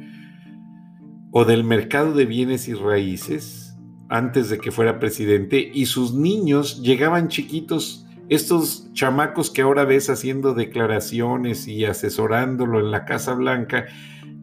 o 1.30 1.44
del 1.44 1.64
mercado 1.64 2.12
de 2.12 2.24
bienes 2.26 2.68
y 2.68 2.74
raíces 2.74 3.76
antes 4.08 4.50
de 4.50 4.58
que 4.58 4.72
fuera 4.72 4.98
presidente 4.98 5.70
y 5.72 5.86
sus 5.86 6.12
niños 6.12 6.82
llegaban 6.82 7.28
chiquitos, 7.28 8.06
estos 8.28 8.92
chamacos 8.92 9.50
que 9.50 9.62
ahora 9.62 9.84
ves 9.84 10.10
haciendo 10.10 10.54
declaraciones 10.54 11.68
y 11.68 11.84
asesorándolo 11.84 12.80
en 12.80 12.90
la 12.90 13.04
Casa 13.04 13.34
Blanca, 13.34 13.86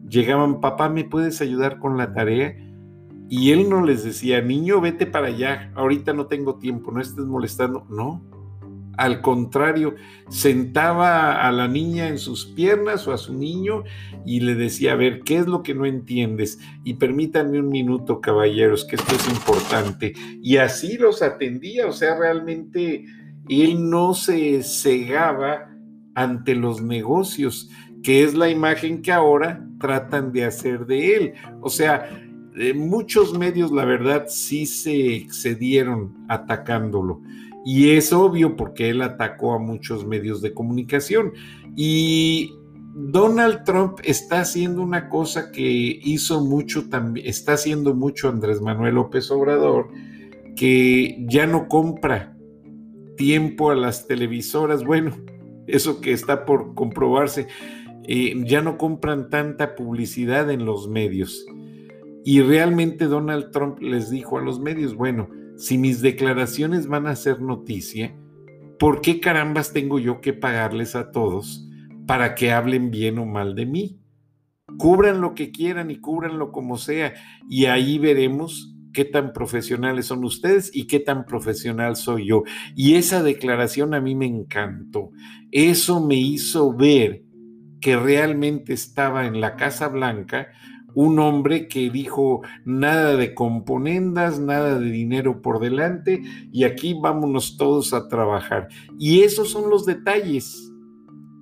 llegaban, 0.08 0.60
papá, 0.60 0.88
¿me 0.88 1.04
puedes 1.04 1.42
ayudar 1.42 1.78
con 1.78 1.98
la 1.98 2.14
tarea? 2.14 2.56
Y 3.28 3.50
él 3.50 3.68
no 3.68 3.84
les 3.84 4.04
decía, 4.04 4.40
niño, 4.40 4.80
vete 4.80 5.04
para 5.04 5.26
allá, 5.26 5.70
ahorita 5.74 6.14
no 6.14 6.26
tengo 6.26 6.56
tiempo, 6.56 6.90
no 6.90 7.00
estés 7.02 7.26
molestando. 7.26 7.86
No, 7.90 8.22
al 8.98 9.20
contrario, 9.20 9.94
sentaba 10.28 11.46
a 11.46 11.52
la 11.52 11.68
niña 11.68 12.08
en 12.08 12.18
sus 12.18 12.44
piernas 12.46 13.06
o 13.06 13.12
a 13.12 13.16
su 13.16 13.32
niño 13.32 13.84
y 14.26 14.40
le 14.40 14.56
decía, 14.56 14.92
a 14.92 14.96
ver, 14.96 15.20
¿qué 15.20 15.38
es 15.38 15.46
lo 15.46 15.62
que 15.62 15.72
no 15.72 15.86
entiendes? 15.86 16.58
Y 16.82 16.94
permítanme 16.94 17.60
un 17.60 17.68
minuto, 17.68 18.20
caballeros, 18.20 18.84
que 18.84 18.96
esto 18.96 19.14
es 19.14 19.28
importante. 19.28 20.14
Y 20.42 20.56
así 20.56 20.98
los 20.98 21.22
atendía, 21.22 21.86
o 21.86 21.92
sea, 21.92 22.18
realmente 22.18 23.04
él 23.48 23.88
no 23.88 24.14
se 24.14 24.64
cegaba 24.64 25.70
ante 26.16 26.56
los 26.56 26.82
negocios, 26.82 27.70
que 28.02 28.24
es 28.24 28.34
la 28.34 28.50
imagen 28.50 29.00
que 29.00 29.12
ahora 29.12 29.64
tratan 29.78 30.32
de 30.32 30.44
hacer 30.44 30.86
de 30.86 31.14
él. 31.14 31.32
O 31.60 31.70
sea, 31.70 32.10
muchos 32.74 33.38
medios, 33.38 33.70
la 33.70 33.84
verdad, 33.84 34.24
sí 34.26 34.66
se 34.66 35.14
excedieron 35.14 36.16
atacándolo. 36.28 37.22
Y 37.70 37.90
es 37.90 38.14
obvio 38.14 38.56
porque 38.56 38.88
él 38.88 39.02
atacó 39.02 39.52
a 39.52 39.58
muchos 39.58 40.06
medios 40.06 40.40
de 40.40 40.54
comunicación. 40.54 41.34
Y 41.76 42.54
Donald 42.94 43.64
Trump 43.64 43.98
está 44.04 44.40
haciendo 44.40 44.80
una 44.80 45.10
cosa 45.10 45.52
que 45.52 46.00
hizo 46.02 46.42
mucho 46.42 46.88
también, 46.88 47.26
está 47.26 47.52
haciendo 47.52 47.94
mucho 47.94 48.30
Andrés 48.30 48.62
Manuel 48.62 48.94
López 48.94 49.30
Obrador, 49.30 49.88
que 50.56 51.22
ya 51.28 51.46
no 51.46 51.68
compra 51.68 52.34
tiempo 53.18 53.70
a 53.70 53.74
las 53.74 54.06
televisoras. 54.06 54.82
Bueno, 54.82 55.14
eso 55.66 56.00
que 56.00 56.12
está 56.12 56.46
por 56.46 56.72
comprobarse, 56.72 57.48
eh, 58.04 58.32
ya 58.46 58.62
no 58.62 58.78
compran 58.78 59.28
tanta 59.28 59.74
publicidad 59.74 60.50
en 60.50 60.64
los 60.64 60.88
medios. 60.88 61.44
Y 62.24 62.40
realmente 62.40 63.04
Donald 63.04 63.50
Trump 63.50 63.78
les 63.82 64.08
dijo 64.08 64.38
a 64.38 64.42
los 64.42 64.58
medios, 64.58 64.94
bueno, 64.94 65.28
si 65.58 65.76
mis 65.76 66.00
declaraciones 66.00 66.86
van 66.86 67.08
a 67.08 67.16
ser 67.16 67.40
noticia, 67.42 68.16
¿por 68.78 69.00
qué 69.00 69.18
carambas 69.18 69.72
tengo 69.72 69.98
yo 69.98 70.20
que 70.20 70.32
pagarles 70.32 70.94
a 70.94 71.10
todos 71.10 71.68
para 72.06 72.36
que 72.36 72.52
hablen 72.52 72.92
bien 72.92 73.18
o 73.18 73.26
mal 73.26 73.56
de 73.56 73.66
mí? 73.66 74.00
Cubran 74.78 75.20
lo 75.20 75.34
que 75.34 75.50
quieran 75.50 75.90
y 75.90 75.98
cúbranlo 75.98 76.52
como 76.52 76.78
sea, 76.78 77.14
y 77.50 77.64
ahí 77.64 77.98
veremos 77.98 78.72
qué 78.92 79.04
tan 79.04 79.32
profesionales 79.32 80.06
son 80.06 80.24
ustedes 80.24 80.70
y 80.72 80.86
qué 80.86 81.00
tan 81.00 81.26
profesional 81.26 81.96
soy 81.96 82.28
yo. 82.28 82.44
Y 82.76 82.94
esa 82.94 83.24
declaración 83.24 83.94
a 83.94 84.00
mí 84.00 84.14
me 84.14 84.26
encantó. 84.26 85.10
Eso 85.50 86.06
me 86.06 86.14
hizo 86.14 86.72
ver 86.72 87.24
que 87.80 87.96
realmente 87.96 88.74
estaba 88.74 89.26
en 89.26 89.40
la 89.40 89.56
Casa 89.56 89.88
Blanca 89.88 90.48
un 90.98 91.20
hombre 91.20 91.68
que 91.68 91.90
dijo 91.90 92.42
nada 92.64 93.14
de 93.14 93.32
componendas, 93.32 94.40
nada 94.40 94.80
de 94.80 94.90
dinero 94.90 95.42
por 95.42 95.60
delante 95.60 96.22
y 96.50 96.64
aquí 96.64 96.92
vámonos 97.00 97.56
todos 97.56 97.94
a 97.94 98.08
trabajar. 98.08 98.66
Y 98.98 99.20
esos 99.20 99.48
son 99.48 99.70
los 99.70 99.86
detalles 99.86 100.72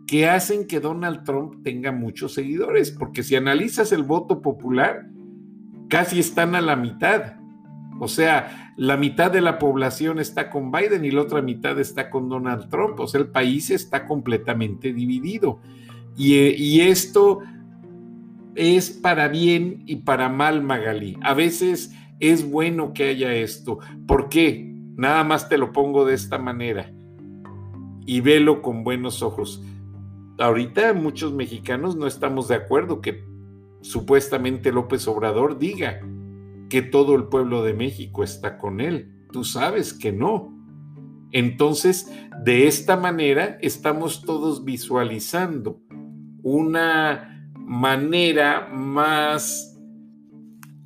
que 0.07 0.29
hacen 0.29 0.67
que 0.67 0.79
Donald 0.79 1.25
Trump 1.25 1.63
tenga 1.65 1.91
muchos 1.91 2.35
seguidores, 2.35 2.91
porque 2.91 3.23
si 3.23 3.35
analizas 3.35 3.93
el 3.93 4.03
voto 4.03 4.43
popular, 4.43 5.07
casi 5.89 6.21
están 6.21 6.55
a 6.55 6.61
la 6.61 6.77
mitad. 6.77 7.37
O 7.99 8.09
sea, 8.09 8.75
la 8.77 8.99
mitad 8.99 9.31
de 9.31 9.41
la 9.41 9.59
población 9.59 10.19
está 10.19 10.51
con 10.51 10.71
Biden 10.71 11.07
y 11.07 11.11
la 11.11 11.23
otra 11.23 11.41
mitad 11.41 11.81
está 11.81 12.11
con 12.11 12.29
Donald 12.29 12.69
Trump. 12.69 13.01
O 13.01 13.07
sea, 13.07 13.23
el 13.23 13.29
país 13.29 13.71
está 13.71 14.05
completamente 14.05 14.93
dividido. 14.93 15.61
Y, 16.15 16.35
y 16.35 16.83
esto 16.83 17.41
es 18.57 18.91
para 18.91 19.29
bien 19.29 19.83
y 19.87 19.97
para 19.97 20.29
mal, 20.29 20.63
Magalí. 20.63 21.17
A 21.23 21.35
veces 21.35 21.95
es 22.21 22.49
bueno 22.49 22.93
que 22.93 23.05
haya 23.05 23.35
esto. 23.35 23.79
¿Por 24.07 24.29
qué? 24.29 24.73
Nada 24.97 25.25
más 25.25 25.49
te 25.49 25.59
lo 25.59 25.73
pongo 25.73 26.05
de 26.05 26.15
esta 26.15 26.39
manera 26.39 26.91
y 28.07 28.21
velo 28.21 28.63
con 28.63 28.85
buenos 28.85 29.23
ojos. 29.23 29.63
Ahorita 30.39 30.95
muchos 30.95 31.33
mexicanos 31.33 31.97
no 31.97 32.07
estamos 32.07 32.49
de 32.49 32.55
acuerdo 32.55 33.01
que 33.01 33.25
supuestamente 33.83 34.73
López 34.73 35.07
Obrador 35.09 35.59
diga 35.59 36.01
que 36.69 36.83
todo 36.83 37.15
el 37.15 37.25
pueblo 37.25 37.63
de 37.63 37.75
México 37.75 38.23
está 38.23 38.59
con 38.59 38.81
él. 38.81 39.13
Tú 39.33 39.45
sabes 39.45 39.93
que 39.93 40.13
no. 40.13 40.53
Entonces, 41.33 42.11
de 42.45 42.67
esta 42.67 42.97
manera 42.97 43.59
estamos 43.61 44.23
todos 44.23 44.65
visualizando 44.65 45.81
una 46.43 47.36
manera 47.67 48.69
más 48.73 49.77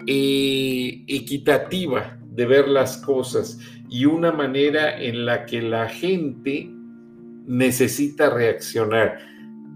eh, 0.07 1.05
equitativa 1.07 2.19
de 2.33 2.47
ver 2.47 2.69
las 2.69 2.97
cosas 2.97 3.59
y 3.91 4.07
una 4.07 4.33
manera 4.33 5.01
en 5.01 5.27
la 5.27 5.45
que 5.45 5.61
la 5.61 5.89
gente 5.89 6.71
necesita 7.47 8.31
reaccionar. 8.31 9.19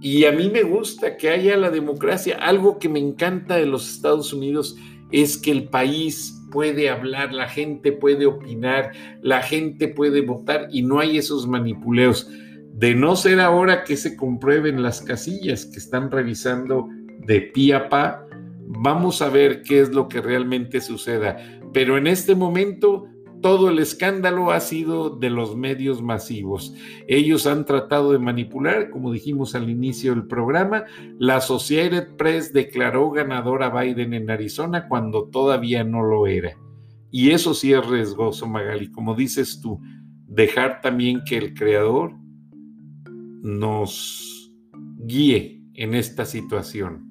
Y 0.01 0.25
a 0.25 0.33
mí 0.33 0.49
me 0.51 0.63
gusta 0.63 1.17
que 1.17 1.29
haya 1.29 1.57
la 1.57 1.71
democracia. 1.71 2.39
Algo 2.41 2.79
que 2.79 2.89
me 2.89 3.01
encanta 3.01 3.57
de 3.57 3.67
los 3.67 3.91
Estados 3.91 4.33
Unidos 4.33 4.77
es 5.13 5.37
que 5.37 5.51
el 5.51 5.69
país 5.69 6.41
puede 6.51 6.89
hablar, 6.89 7.33
la 7.33 7.49
gente 7.49 7.93
puede 7.93 8.27
opinar, 8.27 8.93
la 9.23 9.43
gente 9.43 9.89
puede 9.89 10.23
votar 10.23 10.69
y 10.71 10.83
no 10.83 11.01
hay 11.01 11.19
esos 11.19 11.47
manipuleos. 11.47 12.31
De 12.77 12.93
no 12.93 13.15
ser 13.15 13.39
ahora 13.39 13.85
que 13.85 13.97
se 13.97 14.17
comprueben 14.17 14.83
las 14.83 15.01
casillas 15.01 15.65
que 15.65 15.79
están 15.79 16.11
revisando 16.11 16.89
de 17.21 17.41
pie 17.41 17.75
a 17.75 17.89
pa, 17.89 18.27
vamos 18.67 19.23
a 19.23 19.29
ver 19.29 19.63
qué 19.63 19.81
es 19.81 19.91
lo 19.91 20.09
que 20.09 20.21
realmente 20.21 20.81
suceda. 20.81 21.37
Pero 21.73 21.97
en 21.97 22.09
este 22.09 22.35
momento 22.35 23.07
todo 23.41 23.69
el 23.69 23.79
escándalo 23.79 24.51
ha 24.51 24.59
sido 24.59 25.11
de 25.11 25.31
los 25.31 25.55
medios 25.55 26.03
masivos. 26.03 26.75
Ellos 27.07 27.47
han 27.47 27.65
tratado 27.65 28.11
de 28.11 28.19
manipular, 28.19 28.91
como 28.91 29.13
dijimos 29.13 29.55
al 29.55 29.71
inicio 29.71 30.13
del 30.13 30.27
programa, 30.27 30.85
la 31.19 31.37
Associated 31.37 32.17
Press 32.17 32.53
declaró 32.53 33.11
ganadora 33.11 33.67
a 33.67 33.83
Biden 33.83 34.15
en 34.15 34.31
Arizona 34.31 34.89
cuando 34.89 35.29
todavía 35.29 35.85
no 35.85 36.03
lo 36.03 36.27
era. 36.27 36.57
Y 37.13 37.31
eso 37.31 37.55
sí 37.55 37.73
es 37.73 37.87
riesgoso, 37.87 38.49
Magali, 38.49 38.91
como 38.91 39.15
dices 39.15 39.61
tú, 39.61 39.79
dejar 40.27 40.81
también 40.81 41.23
que 41.25 41.37
el 41.37 41.55
creador 41.55 42.24
nos 43.45 44.51
guíe 44.97 45.61
en 45.75 45.95
esta 45.95 46.25
situación. 46.25 47.05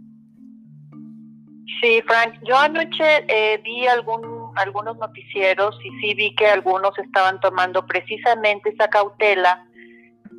Sí, 1.79 2.01
Frank, 2.07 2.35
yo 2.43 2.57
anoche 2.57 3.25
eh, 3.27 3.61
vi 3.63 3.85
algún, 3.85 4.51
algunos 4.55 4.97
noticieros 4.97 5.77
y 5.83 5.89
sí 5.99 6.13
vi 6.15 6.35
que 6.35 6.47
algunos 6.47 6.97
estaban 6.97 7.39
tomando 7.39 7.85
precisamente 7.85 8.69
esa 8.69 8.87
cautela 8.87 9.63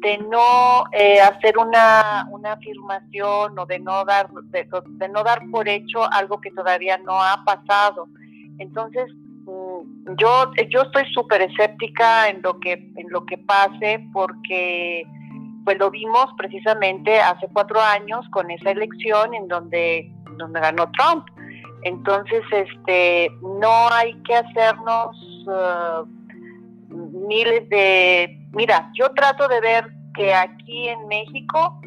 de 0.01 0.19
no 0.19 0.85
eh, 0.93 1.21
hacer 1.21 1.57
una, 1.59 2.27
una 2.31 2.55
afirmación 2.55 3.57
o 3.57 3.65
de 3.65 3.79
no 3.79 4.05
dar 4.05 4.29
de, 4.31 5.09
no 5.09 5.23
dar 5.23 5.43
por 5.53 5.69
hecho 5.69 6.11
algo 6.13 6.41
que 6.41 6.51
todavía 6.51 6.99
no 6.99 7.23
ha 7.23 7.45
pasado. 7.45 8.09
Entonces, 8.59 9.13
mm, 9.45 10.17
yo 10.19 10.51
yo 10.71 10.83
estoy 10.83 11.05
súper 11.13 11.43
escéptica 11.43 12.29
en 12.31 12.43
lo 12.43 12.59
que 12.59 12.73
en 12.73 13.07
lo 13.11 13.25
que 13.27 13.39
pase 13.39 14.05
porque 14.13 15.07
pues 15.65 15.79
lo 15.79 15.91
vimos 15.91 16.27
precisamente 16.37 17.21
hace 17.21 17.49
cuatro 17.53 17.81
años 17.81 18.27
con 18.31 18.51
esa 18.51 18.71
elección 18.71 19.35
en 19.35 19.49
donde 19.49 20.13
donde 20.37 20.61
ganó 20.61 20.91
Trump. 20.93 21.27
Entonces, 21.83 22.43
este, 22.51 23.31
no 23.43 23.89
hay 23.91 24.15
que 24.23 24.37
hacernos 24.37 25.17
uh, 25.47 26.07
miles 26.89 27.69
de... 27.69 28.39
Mira, 28.53 28.91
yo 28.95 29.11
trato 29.11 29.49
de 29.49 29.61
ver 29.61 29.91
que 30.15 30.33
aquí 30.33 30.89
en 30.89 31.07
México 31.09 31.81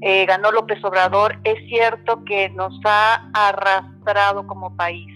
eh, 0.00 0.26
ganó 0.26 0.50
López 0.50 0.82
Obrador. 0.84 1.38
Es 1.44 1.56
cierto 1.68 2.24
que 2.24 2.48
nos 2.50 2.78
ha 2.84 3.30
arrastrado 3.32 4.46
como 4.46 4.74
país, 4.76 5.06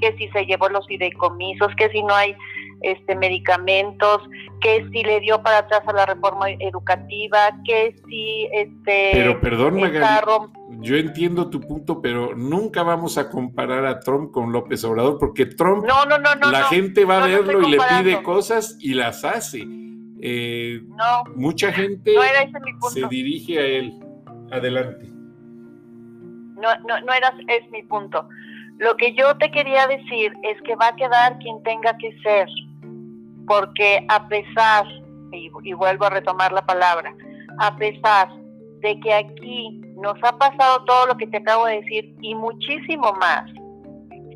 que 0.00 0.16
si 0.16 0.28
se 0.28 0.46
llevó 0.46 0.68
los 0.68 0.86
fideicomisos, 0.86 1.74
que 1.76 1.90
si 1.90 2.02
no 2.02 2.14
hay 2.14 2.34
este, 2.82 3.14
medicamentos, 3.16 4.22
que 4.60 4.86
si 4.90 5.02
le 5.02 5.20
dio 5.20 5.42
para 5.42 5.58
atrás 5.58 5.82
a 5.86 5.92
la 5.92 6.06
reforma 6.06 6.50
educativa, 6.50 7.38
que 7.64 7.94
si 8.08 8.48
este 8.52 9.10
Pero 9.12 9.40
perdón, 9.40 9.80
Magali, 9.80 10.06
yo 10.80 10.96
entiendo 10.96 11.50
tu 11.50 11.60
punto, 11.60 12.00
pero 12.00 12.34
nunca 12.34 12.82
vamos 12.82 13.18
a 13.18 13.28
comparar 13.28 13.84
a 13.86 14.00
Trump 14.00 14.30
con 14.30 14.52
López 14.52 14.84
Obrador, 14.84 15.18
porque 15.18 15.46
Trump, 15.46 15.84
no, 15.84 16.04
no, 16.06 16.18
no, 16.18 16.50
la 16.50 16.64
gente 16.64 17.04
va 17.04 17.22
a 17.22 17.26
verlo 17.26 17.62
y 17.66 17.72
le 17.72 17.78
pide 17.78 18.22
cosas 18.22 18.76
y 18.80 18.94
las 18.94 19.24
hace. 19.24 19.66
Eh, 20.22 20.82
mucha 21.34 21.72
gente 21.72 22.12
se 22.90 23.06
dirige 23.08 23.58
a 23.58 23.66
él. 23.66 23.98
Adelante. 24.50 25.06
No, 26.60 26.76
no, 26.86 27.00
no 27.00 27.12
era, 27.12 27.32
es 27.48 27.70
mi 27.70 27.82
punto. 27.84 28.28
Lo 28.78 28.96
que 28.96 29.14
yo 29.14 29.36
te 29.38 29.50
quería 29.50 29.86
decir 29.86 30.32
es 30.42 30.60
que 30.62 30.74
va 30.74 30.88
a 30.88 30.96
quedar 30.96 31.38
quien 31.38 31.62
tenga 31.62 31.96
que 31.98 32.16
ser 32.22 32.48
porque 33.50 34.06
a 34.08 34.28
pesar, 34.28 34.86
y, 35.32 35.72
vuelvo 35.72 36.04
a 36.04 36.10
retomar 36.10 36.52
la 36.52 36.64
palabra, 36.64 37.12
a 37.58 37.74
pesar 37.74 38.28
de 38.78 39.00
que 39.00 39.12
aquí 39.12 39.80
nos 39.96 40.14
ha 40.22 40.38
pasado 40.38 40.84
todo 40.84 41.06
lo 41.08 41.16
que 41.16 41.26
te 41.26 41.38
acabo 41.38 41.66
de 41.66 41.80
decir 41.80 42.14
y 42.20 42.32
muchísimo 42.36 43.12
más. 43.14 43.50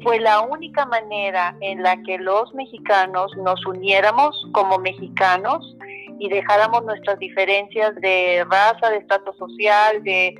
Fue 0.03 0.19
la 0.19 0.41
única 0.41 0.85
manera 0.87 1.57
en 1.61 1.85
la 1.85 2.03
que 2.03 2.19
los 2.19 2.53
mexicanos 2.55 3.31
nos 3.37 3.65
uniéramos 3.67 4.37
como 4.51 4.79
mexicanos 4.79 5.77
y 6.19 6.29
dejáramos 6.29 6.85
nuestras 6.85 7.17
diferencias 7.21 7.95
de 8.01 8.45
raza, 8.51 8.91
de 8.91 8.97
estatus 8.97 9.37
social, 9.37 10.03
de, 10.03 10.35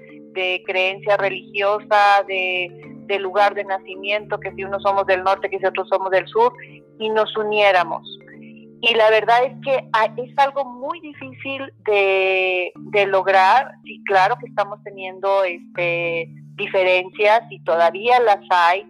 creencia 0.67 1.17
religiosa, 1.17 2.25
de, 2.27 2.69
de 3.07 3.19
lugar 3.21 3.55
de 3.55 3.63
nacimiento, 3.63 4.41
que 4.41 4.51
si 4.55 4.65
uno 4.65 4.81
somos 4.81 5.07
del 5.07 5.23
norte, 5.23 5.49
que 5.49 5.61
si 5.61 5.65
otros 5.65 5.89
somos 5.89 6.11
del 6.11 6.27
sur, 6.27 6.53
y 6.99 7.09
nos 7.11 7.37
uniéramos. 7.37 8.05
Y 8.87 8.93
la 8.97 9.09
verdad 9.09 9.45
es 9.45 9.55
que 9.63 9.77
es 10.23 10.39
algo 10.39 10.67
muy 10.67 11.01
difícil 11.01 11.73
de, 11.87 12.71
de 12.77 13.07
lograr. 13.07 13.73
Sí, 13.83 14.03
claro 14.05 14.37
que 14.39 14.45
estamos 14.45 14.79
teniendo 14.83 15.43
este, 15.43 16.29
diferencias 16.55 17.45
y 17.49 17.65
todavía 17.65 18.21
las 18.21 18.41
hay, 18.51 18.85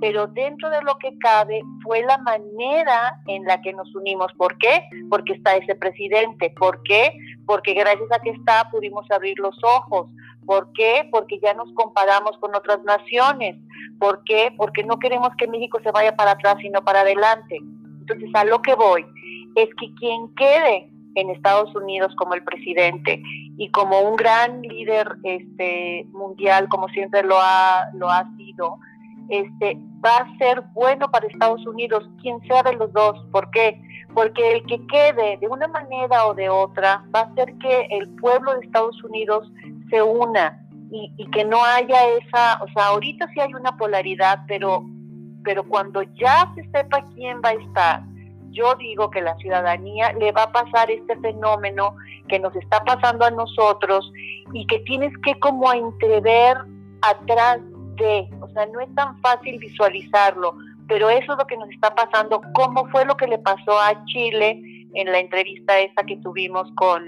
pero 0.00 0.26
dentro 0.26 0.68
de 0.68 0.82
lo 0.82 0.98
que 0.98 1.16
cabe 1.18 1.62
fue 1.84 2.02
la 2.02 2.18
manera 2.18 3.20
en 3.28 3.44
la 3.44 3.62
que 3.62 3.72
nos 3.72 3.94
unimos. 3.94 4.32
¿Por 4.36 4.58
qué? 4.58 4.82
Porque 5.10 5.34
está 5.34 5.54
ese 5.54 5.76
presidente. 5.76 6.52
¿Por 6.58 6.82
qué? 6.82 7.16
Porque 7.46 7.72
gracias 7.74 8.10
a 8.10 8.18
que 8.18 8.30
está 8.30 8.68
pudimos 8.72 9.08
abrir 9.12 9.38
los 9.38 9.56
ojos. 9.62 10.10
¿Por 10.44 10.72
qué? 10.72 11.08
Porque 11.12 11.38
ya 11.38 11.54
nos 11.54 11.72
comparamos 11.74 12.36
con 12.38 12.52
otras 12.52 12.82
naciones. 12.82 13.54
¿Por 14.00 14.24
qué? 14.24 14.52
Porque 14.56 14.82
no 14.82 14.98
queremos 14.98 15.30
que 15.38 15.46
México 15.46 15.78
se 15.84 15.92
vaya 15.92 16.16
para 16.16 16.32
atrás, 16.32 16.56
sino 16.60 16.82
para 16.82 17.02
adelante. 17.02 17.60
Entonces, 18.00 18.28
a 18.34 18.44
lo 18.44 18.60
que 18.60 18.74
voy 18.74 19.06
es 19.56 19.68
que 19.80 19.92
quien 19.94 20.28
quede 20.36 20.90
en 21.16 21.30
Estados 21.30 21.74
Unidos 21.74 22.14
como 22.16 22.34
el 22.34 22.44
presidente 22.44 23.22
y 23.56 23.70
como 23.70 24.00
un 24.00 24.16
gran 24.16 24.60
líder 24.60 25.16
este, 25.24 26.06
mundial, 26.12 26.68
como 26.68 26.88
siempre 26.88 27.22
lo 27.24 27.36
ha, 27.40 27.88
lo 27.94 28.10
ha 28.10 28.28
sido, 28.36 28.78
este, 29.30 29.78
va 30.04 30.18
a 30.18 30.38
ser 30.38 30.62
bueno 30.74 31.10
para 31.10 31.26
Estados 31.26 31.66
Unidos, 31.66 32.08
quien 32.20 32.38
sea 32.42 32.62
de 32.62 32.74
los 32.74 32.92
dos. 32.92 33.18
¿Por 33.32 33.50
qué? 33.50 33.80
Porque 34.14 34.52
el 34.52 34.66
que 34.66 34.86
quede 34.86 35.38
de 35.38 35.48
una 35.48 35.66
manera 35.68 36.26
o 36.26 36.34
de 36.34 36.50
otra 36.50 37.02
va 37.14 37.20
a 37.20 37.24
hacer 37.24 37.54
que 37.58 37.88
el 37.90 38.08
pueblo 38.16 38.52
de 38.52 38.66
Estados 38.66 39.02
Unidos 39.04 39.50
se 39.88 40.02
una 40.02 40.62
y, 40.90 41.10
y 41.16 41.30
que 41.30 41.46
no 41.46 41.64
haya 41.64 42.08
esa, 42.18 42.62
o 42.62 42.68
sea, 42.74 42.88
ahorita 42.88 43.26
sí 43.32 43.40
hay 43.40 43.54
una 43.54 43.74
polaridad, 43.76 44.40
pero, 44.46 44.84
pero 45.42 45.64
cuando 45.64 46.02
ya 46.02 46.52
se 46.54 46.62
sepa 46.70 47.08
quién 47.14 47.40
va 47.42 47.48
a 47.48 47.54
estar, 47.54 48.02
yo 48.56 48.74
digo 48.76 49.10
que 49.10 49.20
la 49.20 49.36
ciudadanía 49.36 50.12
le 50.14 50.32
va 50.32 50.44
a 50.44 50.52
pasar 50.52 50.90
este 50.90 51.16
fenómeno 51.18 51.94
que 52.28 52.38
nos 52.38 52.56
está 52.56 52.82
pasando 52.84 53.26
a 53.26 53.30
nosotros 53.30 54.10
y 54.52 54.66
que 54.66 54.78
tienes 54.80 55.12
que 55.24 55.38
como 55.38 55.70
entrever 55.72 56.56
atrás 57.02 57.58
de, 57.96 58.28
o 58.40 58.48
sea, 58.48 58.66
no 58.66 58.80
es 58.80 58.94
tan 58.94 59.20
fácil 59.20 59.58
visualizarlo, 59.58 60.56
pero 60.88 61.10
eso 61.10 61.32
es 61.32 61.38
lo 61.38 61.46
que 61.46 61.56
nos 61.56 61.70
está 61.70 61.94
pasando, 61.94 62.40
cómo 62.54 62.88
fue 62.88 63.04
lo 63.04 63.16
que 63.16 63.26
le 63.26 63.38
pasó 63.38 63.78
a 63.78 64.04
Chile 64.06 64.60
en 64.94 65.12
la 65.12 65.18
entrevista 65.18 65.78
esa 65.78 66.02
que 66.04 66.16
tuvimos 66.18 66.70
con, 66.76 67.02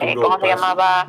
eh, 0.00 0.14
¿cómo 0.14 0.38
se 0.40 0.46
llamaba? 0.46 1.08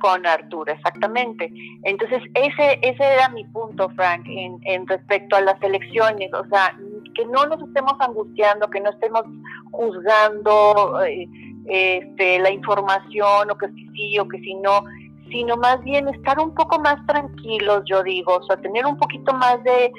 Con 0.00 0.26
Arturo, 0.26 0.72
exactamente. 0.72 1.52
Entonces, 1.82 2.22
ese, 2.34 2.78
ese 2.80 3.04
era 3.04 3.28
mi 3.28 3.44
punto, 3.44 3.90
Frank, 3.90 4.24
en, 4.26 4.58
en 4.64 4.86
respecto 4.86 5.36
a 5.36 5.42
las 5.42 5.62
elecciones, 5.62 6.32
o 6.32 6.44
sea, 6.46 6.74
que 7.14 7.24
no 7.26 7.46
nos 7.46 7.62
estemos 7.62 7.94
angustiando, 7.98 8.68
que 8.70 8.80
no 8.80 8.90
estemos 8.90 9.22
juzgando 9.70 11.02
eh, 11.04 11.28
este, 11.66 12.38
la 12.38 12.50
información 12.50 13.50
o 13.50 13.56
que 13.56 13.68
sí, 13.68 13.88
sí 13.94 14.18
o 14.18 14.28
que 14.28 14.38
si 14.40 14.54
no, 14.54 14.84
sino 15.30 15.56
más 15.56 15.82
bien 15.82 16.08
estar 16.08 16.38
un 16.38 16.54
poco 16.54 16.78
más 16.78 17.04
tranquilos, 17.06 17.82
yo 17.86 18.02
digo, 18.02 18.36
o 18.36 18.42
sea, 18.44 18.56
tener 18.56 18.86
un 18.86 18.96
poquito 18.96 19.32
más 19.34 19.62
de, 19.64 19.92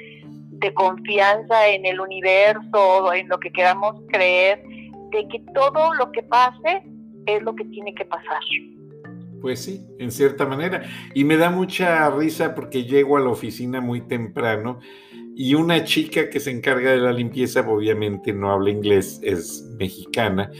de 0.52 0.74
confianza 0.74 1.68
en 1.68 1.84
el 1.86 2.00
universo, 2.00 3.12
en 3.12 3.28
lo 3.28 3.38
que 3.38 3.50
queramos 3.52 3.96
creer, 4.08 4.62
de 5.10 5.28
que 5.28 5.42
todo 5.54 5.94
lo 5.94 6.10
que 6.12 6.22
pase 6.22 6.82
es 7.26 7.42
lo 7.42 7.54
que 7.54 7.64
tiene 7.64 7.94
que 7.94 8.04
pasar. 8.04 8.40
Pues 9.40 9.62
sí, 9.62 9.86
en 9.98 10.10
cierta 10.10 10.46
manera. 10.46 10.82
Y 11.14 11.24
me 11.24 11.36
da 11.36 11.50
mucha 11.50 12.08
risa 12.10 12.54
porque 12.54 12.84
llego 12.84 13.16
a 13.16 13.20
la 13.20 13.28
oficina 13.28 13.80
muy 13.80 14.00
temprano 14.00 14.80
y 15.38 15.54
una 15.54 15.84
chica 15.84 16.30
que 16.30 16.40
se 16.40 16.50
encarga 16.50 16.92
de 16.92 16.96
la 16.96 17.12
limpieza, 17.12 17.60
obviamente 17.60 18.32
no 18.32 18.50
habla 18.50 18.70
inglés, 18.70 19.20
es 19.22 19.70
mexicana, 19.78 20.50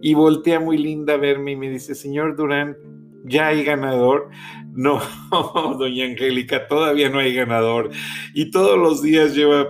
y 0.00 0.14
voltea 0.14 0.60
muy 0.60 0.78
linda 0.78 1.14
a 1.14 1.16
verme 1.16 1.52
y 1.52 1.56
me 1.56 1.68
dice, 1.68 1.96
señor 1.96 2.36
Durán, 2.36 2.76
¿ya 3.24 3.48
hay 3.48 3.64
ganador? 3.64 4.30
No, 4.72 5.00
doña 5.80 6.04
Angélica, 6.04 6.68
todavía 6.68 7.08
no 7.08 7.18
hay 7.18 7.34
ganador. 7.34 7.90
Y 8.34 8.52
todos 8.52 8.78
los 8.78 9.02
días 9.02 9.34
lleva 9.34 9.68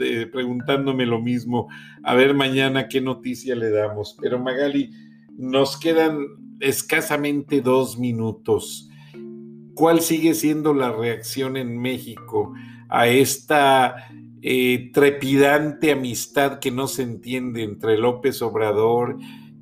eh, 0.00 0.26
preguntándome 0.32 1.04
lo 1.04 1.20
mismo, 1.20 1.68
a 2.02 2.14
ver 2.14 2.32
mañana 2.32 2.88
qué 2.88 3.02
noticia 3.02 3.54
le 3.54 3.68
damos. 3.68 4.16
Pero 4.22 4.38
Magali, 4.38 4.90
nos 5.36 5.78
quedan 5.78 6.20
escasamente 6.60 7.60
dos 7.60 7.98
minutos. 7.98 8.88
¿Cuál 9.74 10.00
sigue 10.00 10.32
siendo 10.32 10.72
la 10.72 10.92
reacción 10.92 11.58
en 11.58 11.78
México? 11.78 12.54
A 12.88 13.06
esta 13.06 14.08
eh, 14.42 14.90
trepidante 14.92 15.92
amistad 15.92 16.58
que 16.58 16.70
no 16.70 16.86
se 16.86 17.02
entiende 17.02 17.62
entre 17.62 17.98
López 17.98 18.40
Obrador 18.42 19.18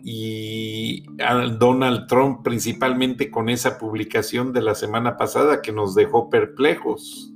y 0.09 1.05
Donald 1.59 2.07
Trump, 2.07 2.43
principalmente 2.45 3.29
con 3.29 3.49
esa 3.49 3.77
publicación 3.77 4.53
de 4.53 4.63
la 4.63 4.77
semana 4.77 5.17
pasada 5.17 5.61
que 5.61 5.73
nos 5.73 5.97
dejó 5.97 6.31
perplejos. 6.31 7.35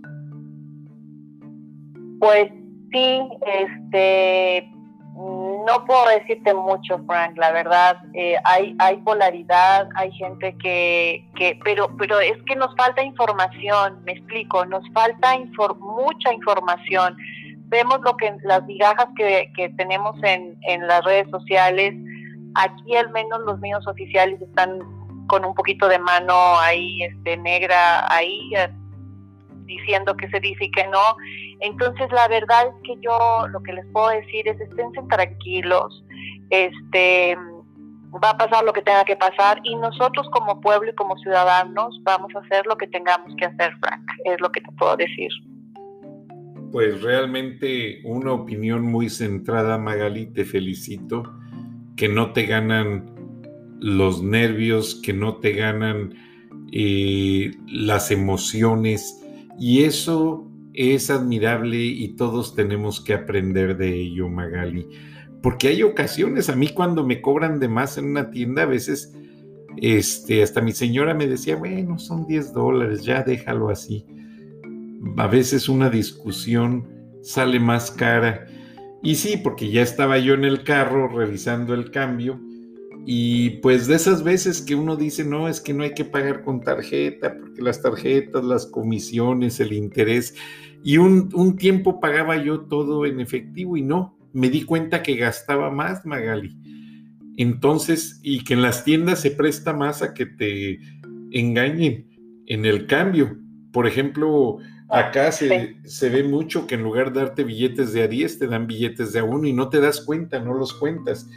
Pues 2.21 2.53
sí, 2.93 3.21
este, 3.61 4.71
no 5.67 5.85
puedo 5.85 6.09
decirte 6.09 6.55
mucho, 6.55 6.99
Frank, 7.07 7.37
la 7.37 7.53
verdad. 7.53 7.97
Eh, 8.15 8.37
hay, 8.45 8.77
hay 8.79 8.97
polaridad, 8.99 9.89
hay 9.97 10.13
gente 10.13 10.57
que, 10.59 11.25
que, 11.37 11.59
pero, 11.65 11.89
pero 11.97 12.21
es 12.21 12.37
que 12.45 12.57
nos 12.57 12.75
falta 12.77 13.03
información, 13.03 14.03
me 14.05 14.13
explico, 14.13 14.65
nos 14.67 14.85
falta 14.93 15.37
mucha 15.79 16.33
información. 16.33 17.17
Vemos 17.67 18.01
lo 18.03 18.17
que 18.17 18.35
las 18.45 18.65
migajas 18.67 19.07
que, 19.17 19.51
que 19.57 19.69
tenemos 19.71 20.17
en, 20.23 20.57
en 20.63 20.87
las 20.87 21.05
redes 21.05 21.29
sociales. 21.31 21.95
Aquí 22.55 22.97
al 22.97 23.11
menos 23.11 23.41
los 23.41 23.59
medios 23.61 23.87
oficiales 23.87 24.41
están 24.41 24.81
con 25.29 25.45
un 25.45 25.55
poquito 25.55 25.87
de 25.87 25.99
mano 25.99 26.59
ahí, 26.59 27.05
este, 27.05 27.37
negra, 27.37 28.13
ahí, 28.13 28.53
diciendo 29.71 30.17
que 30.17 30.29
se 30.29 30.41
dice 30.41 30.71
que 30.75 30.87
no. 30.89 31.17
Entonces, 31.61 32.11
la 32.13 32.29
verdad 32.29 32.69
es 32.69 32.75
que 32.85 32.95
yo 33.01 33.47
lo 33.49 33.63
que 33.63 33.73
les 33.73 33.87
puedo 33.93 34.11
decir 34.11 34.47
es 34.49 34.61
esténse 34.61 35.01
tranquilos, 35.09 36.05
este 36.51 37.37
va 38.13 38.31
a 38.31 38.39
pasar 38.39 38.65
lo 38.65 38.73
que 38.73 38.83
tenga 38.83 39.05
que 39.05 39.15
pasar 39.15 39.61
y 39.63 39.77
nosotros 39.77 40.29
como 40.33 40.61
pueblo 40.61 40.91
y 40.91 40.95
como 40.97 41.17
ciudadanos 41.19 42.01
vamos 42.03 42.35
a 42.35 42.41
hacer 42.41 42.67
lo 42.67 42.77
que 42.77 42.89
tengamos 42.89 43.35
que 43.37 43.45
hacer, 43.45 43.73
Frank, 43.81 44.03
es 44.25 44.41
lo 44.41 44.51
que 44.51 44.61
te 44.61 44.73
puedo 44.73 44.97
decir. 44.97 45.31
Pues 46.73 47.03
realmente 47.03 48.01
una 48.05 48.33
opinión 48.33 48.83
muy 48.83 49.11
centrada, 49.11 49.79
Magali, 49.79 50.27
te 50.27 50.45
felicito, 50.45 51.23
que 51.97 52.09
no 52.09 52.33
te 52.33 52.47
ganan 52.47 53.15
los 53.81 54.23
nervios, 54.23 55.01
que 55.03 55.13
no 55.13 55.37
te 55.37 55.53
ganan 55.53 56.15
eh, 56.73 57.53
las 57.67 58.11
emociones 58.11 59.20
y 59.61 59.85
eso 59.85 60.51
es 60.73 61.11
admirable 61.11 61.77
y 61.77 62.17
todos 62.17 62.55
tenemos 62.55 62.99
que 63.01 63.13
aprender 63.13 63.77
de 63.77 63.95
ello, 63.95 64.27
Magali. 64.27 64.89
Porque 65.43 65.69
hay 65.69 65.83
ocasiones, 65.83 66.49
a 66.49 66.57
mí 66.57 66.71
cuando 66.71 67.07
me 67.07 67.21
cobran 67.21 67.61
de 67.61 67.69
más 67.69 67.99
en 67.99 68.07
una 68.07 68.31
tienda, 68.31 68.63
a 68.63 68.67
veces, 68.67 69.15
este, 69.77 70.43
hasta 70.43 70.63
mi 70.63 70.73
señora 70.73 71.13
me 71.13 71.27
decía, 71.27 71.57
bueno, 71.57 71.99
son 71.99 72.27
10 72.27 72.55
dólares, 72.55 73.05
ya 73.05 73.23
déjalo 73.23 73.69
así. 73.69 74.07
A 75.19 75.27
veces 75.27 75.69
una 75.69 75.91
discusión 75.91 76.89
sale 77.23 77.61
más 77.61 77.91
cara. 77.91 78.47
Y 79.03 79.17
sí, 79.17 79.37
porque 79.37 79.71
ya 79.71 79.83
estaba 79.83 80.19
yo 80.19 80.33
en 80.33 80.45
el 80.45 80.65
carro 80.65 81.09
revisando 81.09 81.75
el 81.75 81.91
cambio 81.91 82.41
y 83.07 83.51
pues 83.61 83.87
de 83.87 83.97
esas 83.97 84.23
veces 84.23 84.63
que 84.63 84.75
uno 84.75 84.97
dice, 84.97 85.25
no, 85.25 85.49
es 85.49 85.61
que 85.61 85.73
no 85.73 85.83
hay 85.83 85.95
que 85.95 86.05
pagar 86.05 86.43
con 86.43 86.61
tarjeta, 86.61 87.37
porque 87.39 87.63
las 87.63 87.83
tarjetas, 87.83 88.45
las 88.45 88.67
comisiones, 88.67 89.59
el 89.61 89.73
interés, 89.73 90.35
y 90.83 90.99
un, 90.99 91.57
tiempo 91.57 92.01
pagaba 92.01 92.43
yo 92.43 92.61
todo 92.63 93.05
en 93.07 93.21
efectivo 93.21 93.77
y 93.77 93.83
no, 93.83 94.17
me 94.33 94.49
di 94.49 94.63
cuenta 94.63 95.03
que 95.03 95.17
gastaba 95.17 95.71
más, 95.71 96.07
Magali. 96.07 96.57
Entonces, 97.37 98.21
y 98.23 98.45
que 98.45 98.55
en 98.55 98.63
las 98.63 98.85
tiendas 98.85 99.21
se 99.21 99.31
presta 99.31 99.73
más 99.73 100.03
a 100.03 100.15
que 100.15 100.27
te 100.27 100.79
engañen 101.33 102.07
en 102.47 102.65
el 102.65 102.87
cambio. 102.87 103.39
Por 103.73 103.87
ejemplo, 103.87 104.59
acá 104.89 105.33
se, 105.33 105.77
se, 105.85 106.09
ve 106.11 106.25
mucho 106.25 106.67
que 106.67 106.75
en 106.75 106.83
lugar 106.83 107.13
de 107.13 107.21
darte 107.21 107.45
billetes 107.45 107.93
de 107.93 108.03
a 108.03 108.09
10, 108.09 108.39
te 108.39 108.47
dan 108.47 108.67
billetes 108.67 109.13
de 109.13 109.21
a 109.21 109.25
1 109.25 109.47
y 109.47 109.53
no 109.53 109.69
te 109.69 109.81
das 109.81 110.01
cuenta, 110.01 110.41
no 110.41 110.55
los 110.55 110.73
cuentas. 110.75 111.29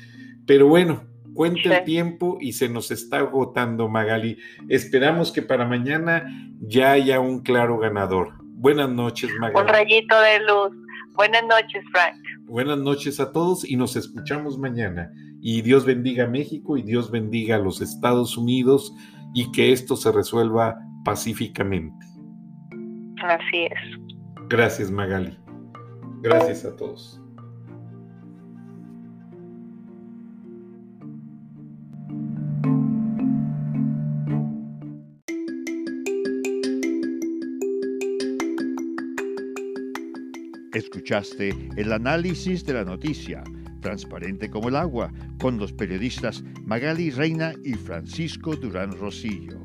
Pero 0.46 0.68
bueno, 0.68 1.04
Cuenta 1.34 1.78
el 1.78 1.84
tiempo 1.84 2.38
y 2.40 2.54
se 2.54 2.70
nos 2.70 2.92
está 2.92 3.20
agotando, 3.20 3.88
Magali. 3.90 4.38
Esperamos 4.70 5.32
que 5.32 5.42
para 5.42 5.66
mañana 5.66 6.26
ya 6.60 6.92
haya 6.92 7.20
un 7.20 7.42
claro 7.42 7.80
ganador. 7.80 8.34
Buenas 8.42 8.90
noches, 8.90 9.32
Magali. 9.40 9.62
Un 9.62 9.68
rayito 9.68 10.20
de 10.20 10.40
luz. 10.40 10.72
Buenas 11.16 11.44
noches, 11.44 11.84
Frank. 11.92 12.16
Buenas 12.46 12.78
noches 12.78 13.20
a 13.20 13.32
todos 13.32 13.68
y 13.70 13.76
nos 13.76 13.96
escuchamos 13.96 14.58
mañana. 14.58 15.12
Y 15.42 15.62
Dios 15.62 15.86
bendiga 15.86 16.26
a 16.26 16.28
México 16.28 16.78
y 16.78 16.84
Dios 16.84 17.12
bendiga 17.12 17.56
a 17.56 17.60
los 17.60 17.82
Estados 17.82 18.38
Unidos 18.38 18.94
y 19.34 19.52
que 19.52 19.72
esto 19.72 19.96
se 19.96 20.12
resuelva 20.12 20.78
pacíficamente. 21.04 22.06
Así 23.24 23.66
es. 23.66 24.00
Gracias, 24.50 24.92
Magali. 24.92 25.38
Gracias 26.22 26.66
a 26.66 26.76
todos. 26.76 27.23
Escuchaste 40.74 41.54
el 41.78 41.94
análisis 41.94 42.66
de 42.66 42.74
la 42.74 42.84
noticia, 42.84 43.44
transparente 43.80 44.50
como 44.50 44.70
el 44.70 44.76
agua, 44.76 45.14
con 45.40 45.60
los 45.60 45.72
periodistas 45.72 46.44
Magali 46.66 47.12
Reina 47.12 47.54
y 47.64 47.74
Francisco 47.74 48.56
Durán 48.56 48.92
Rosillo. 48.94 49.63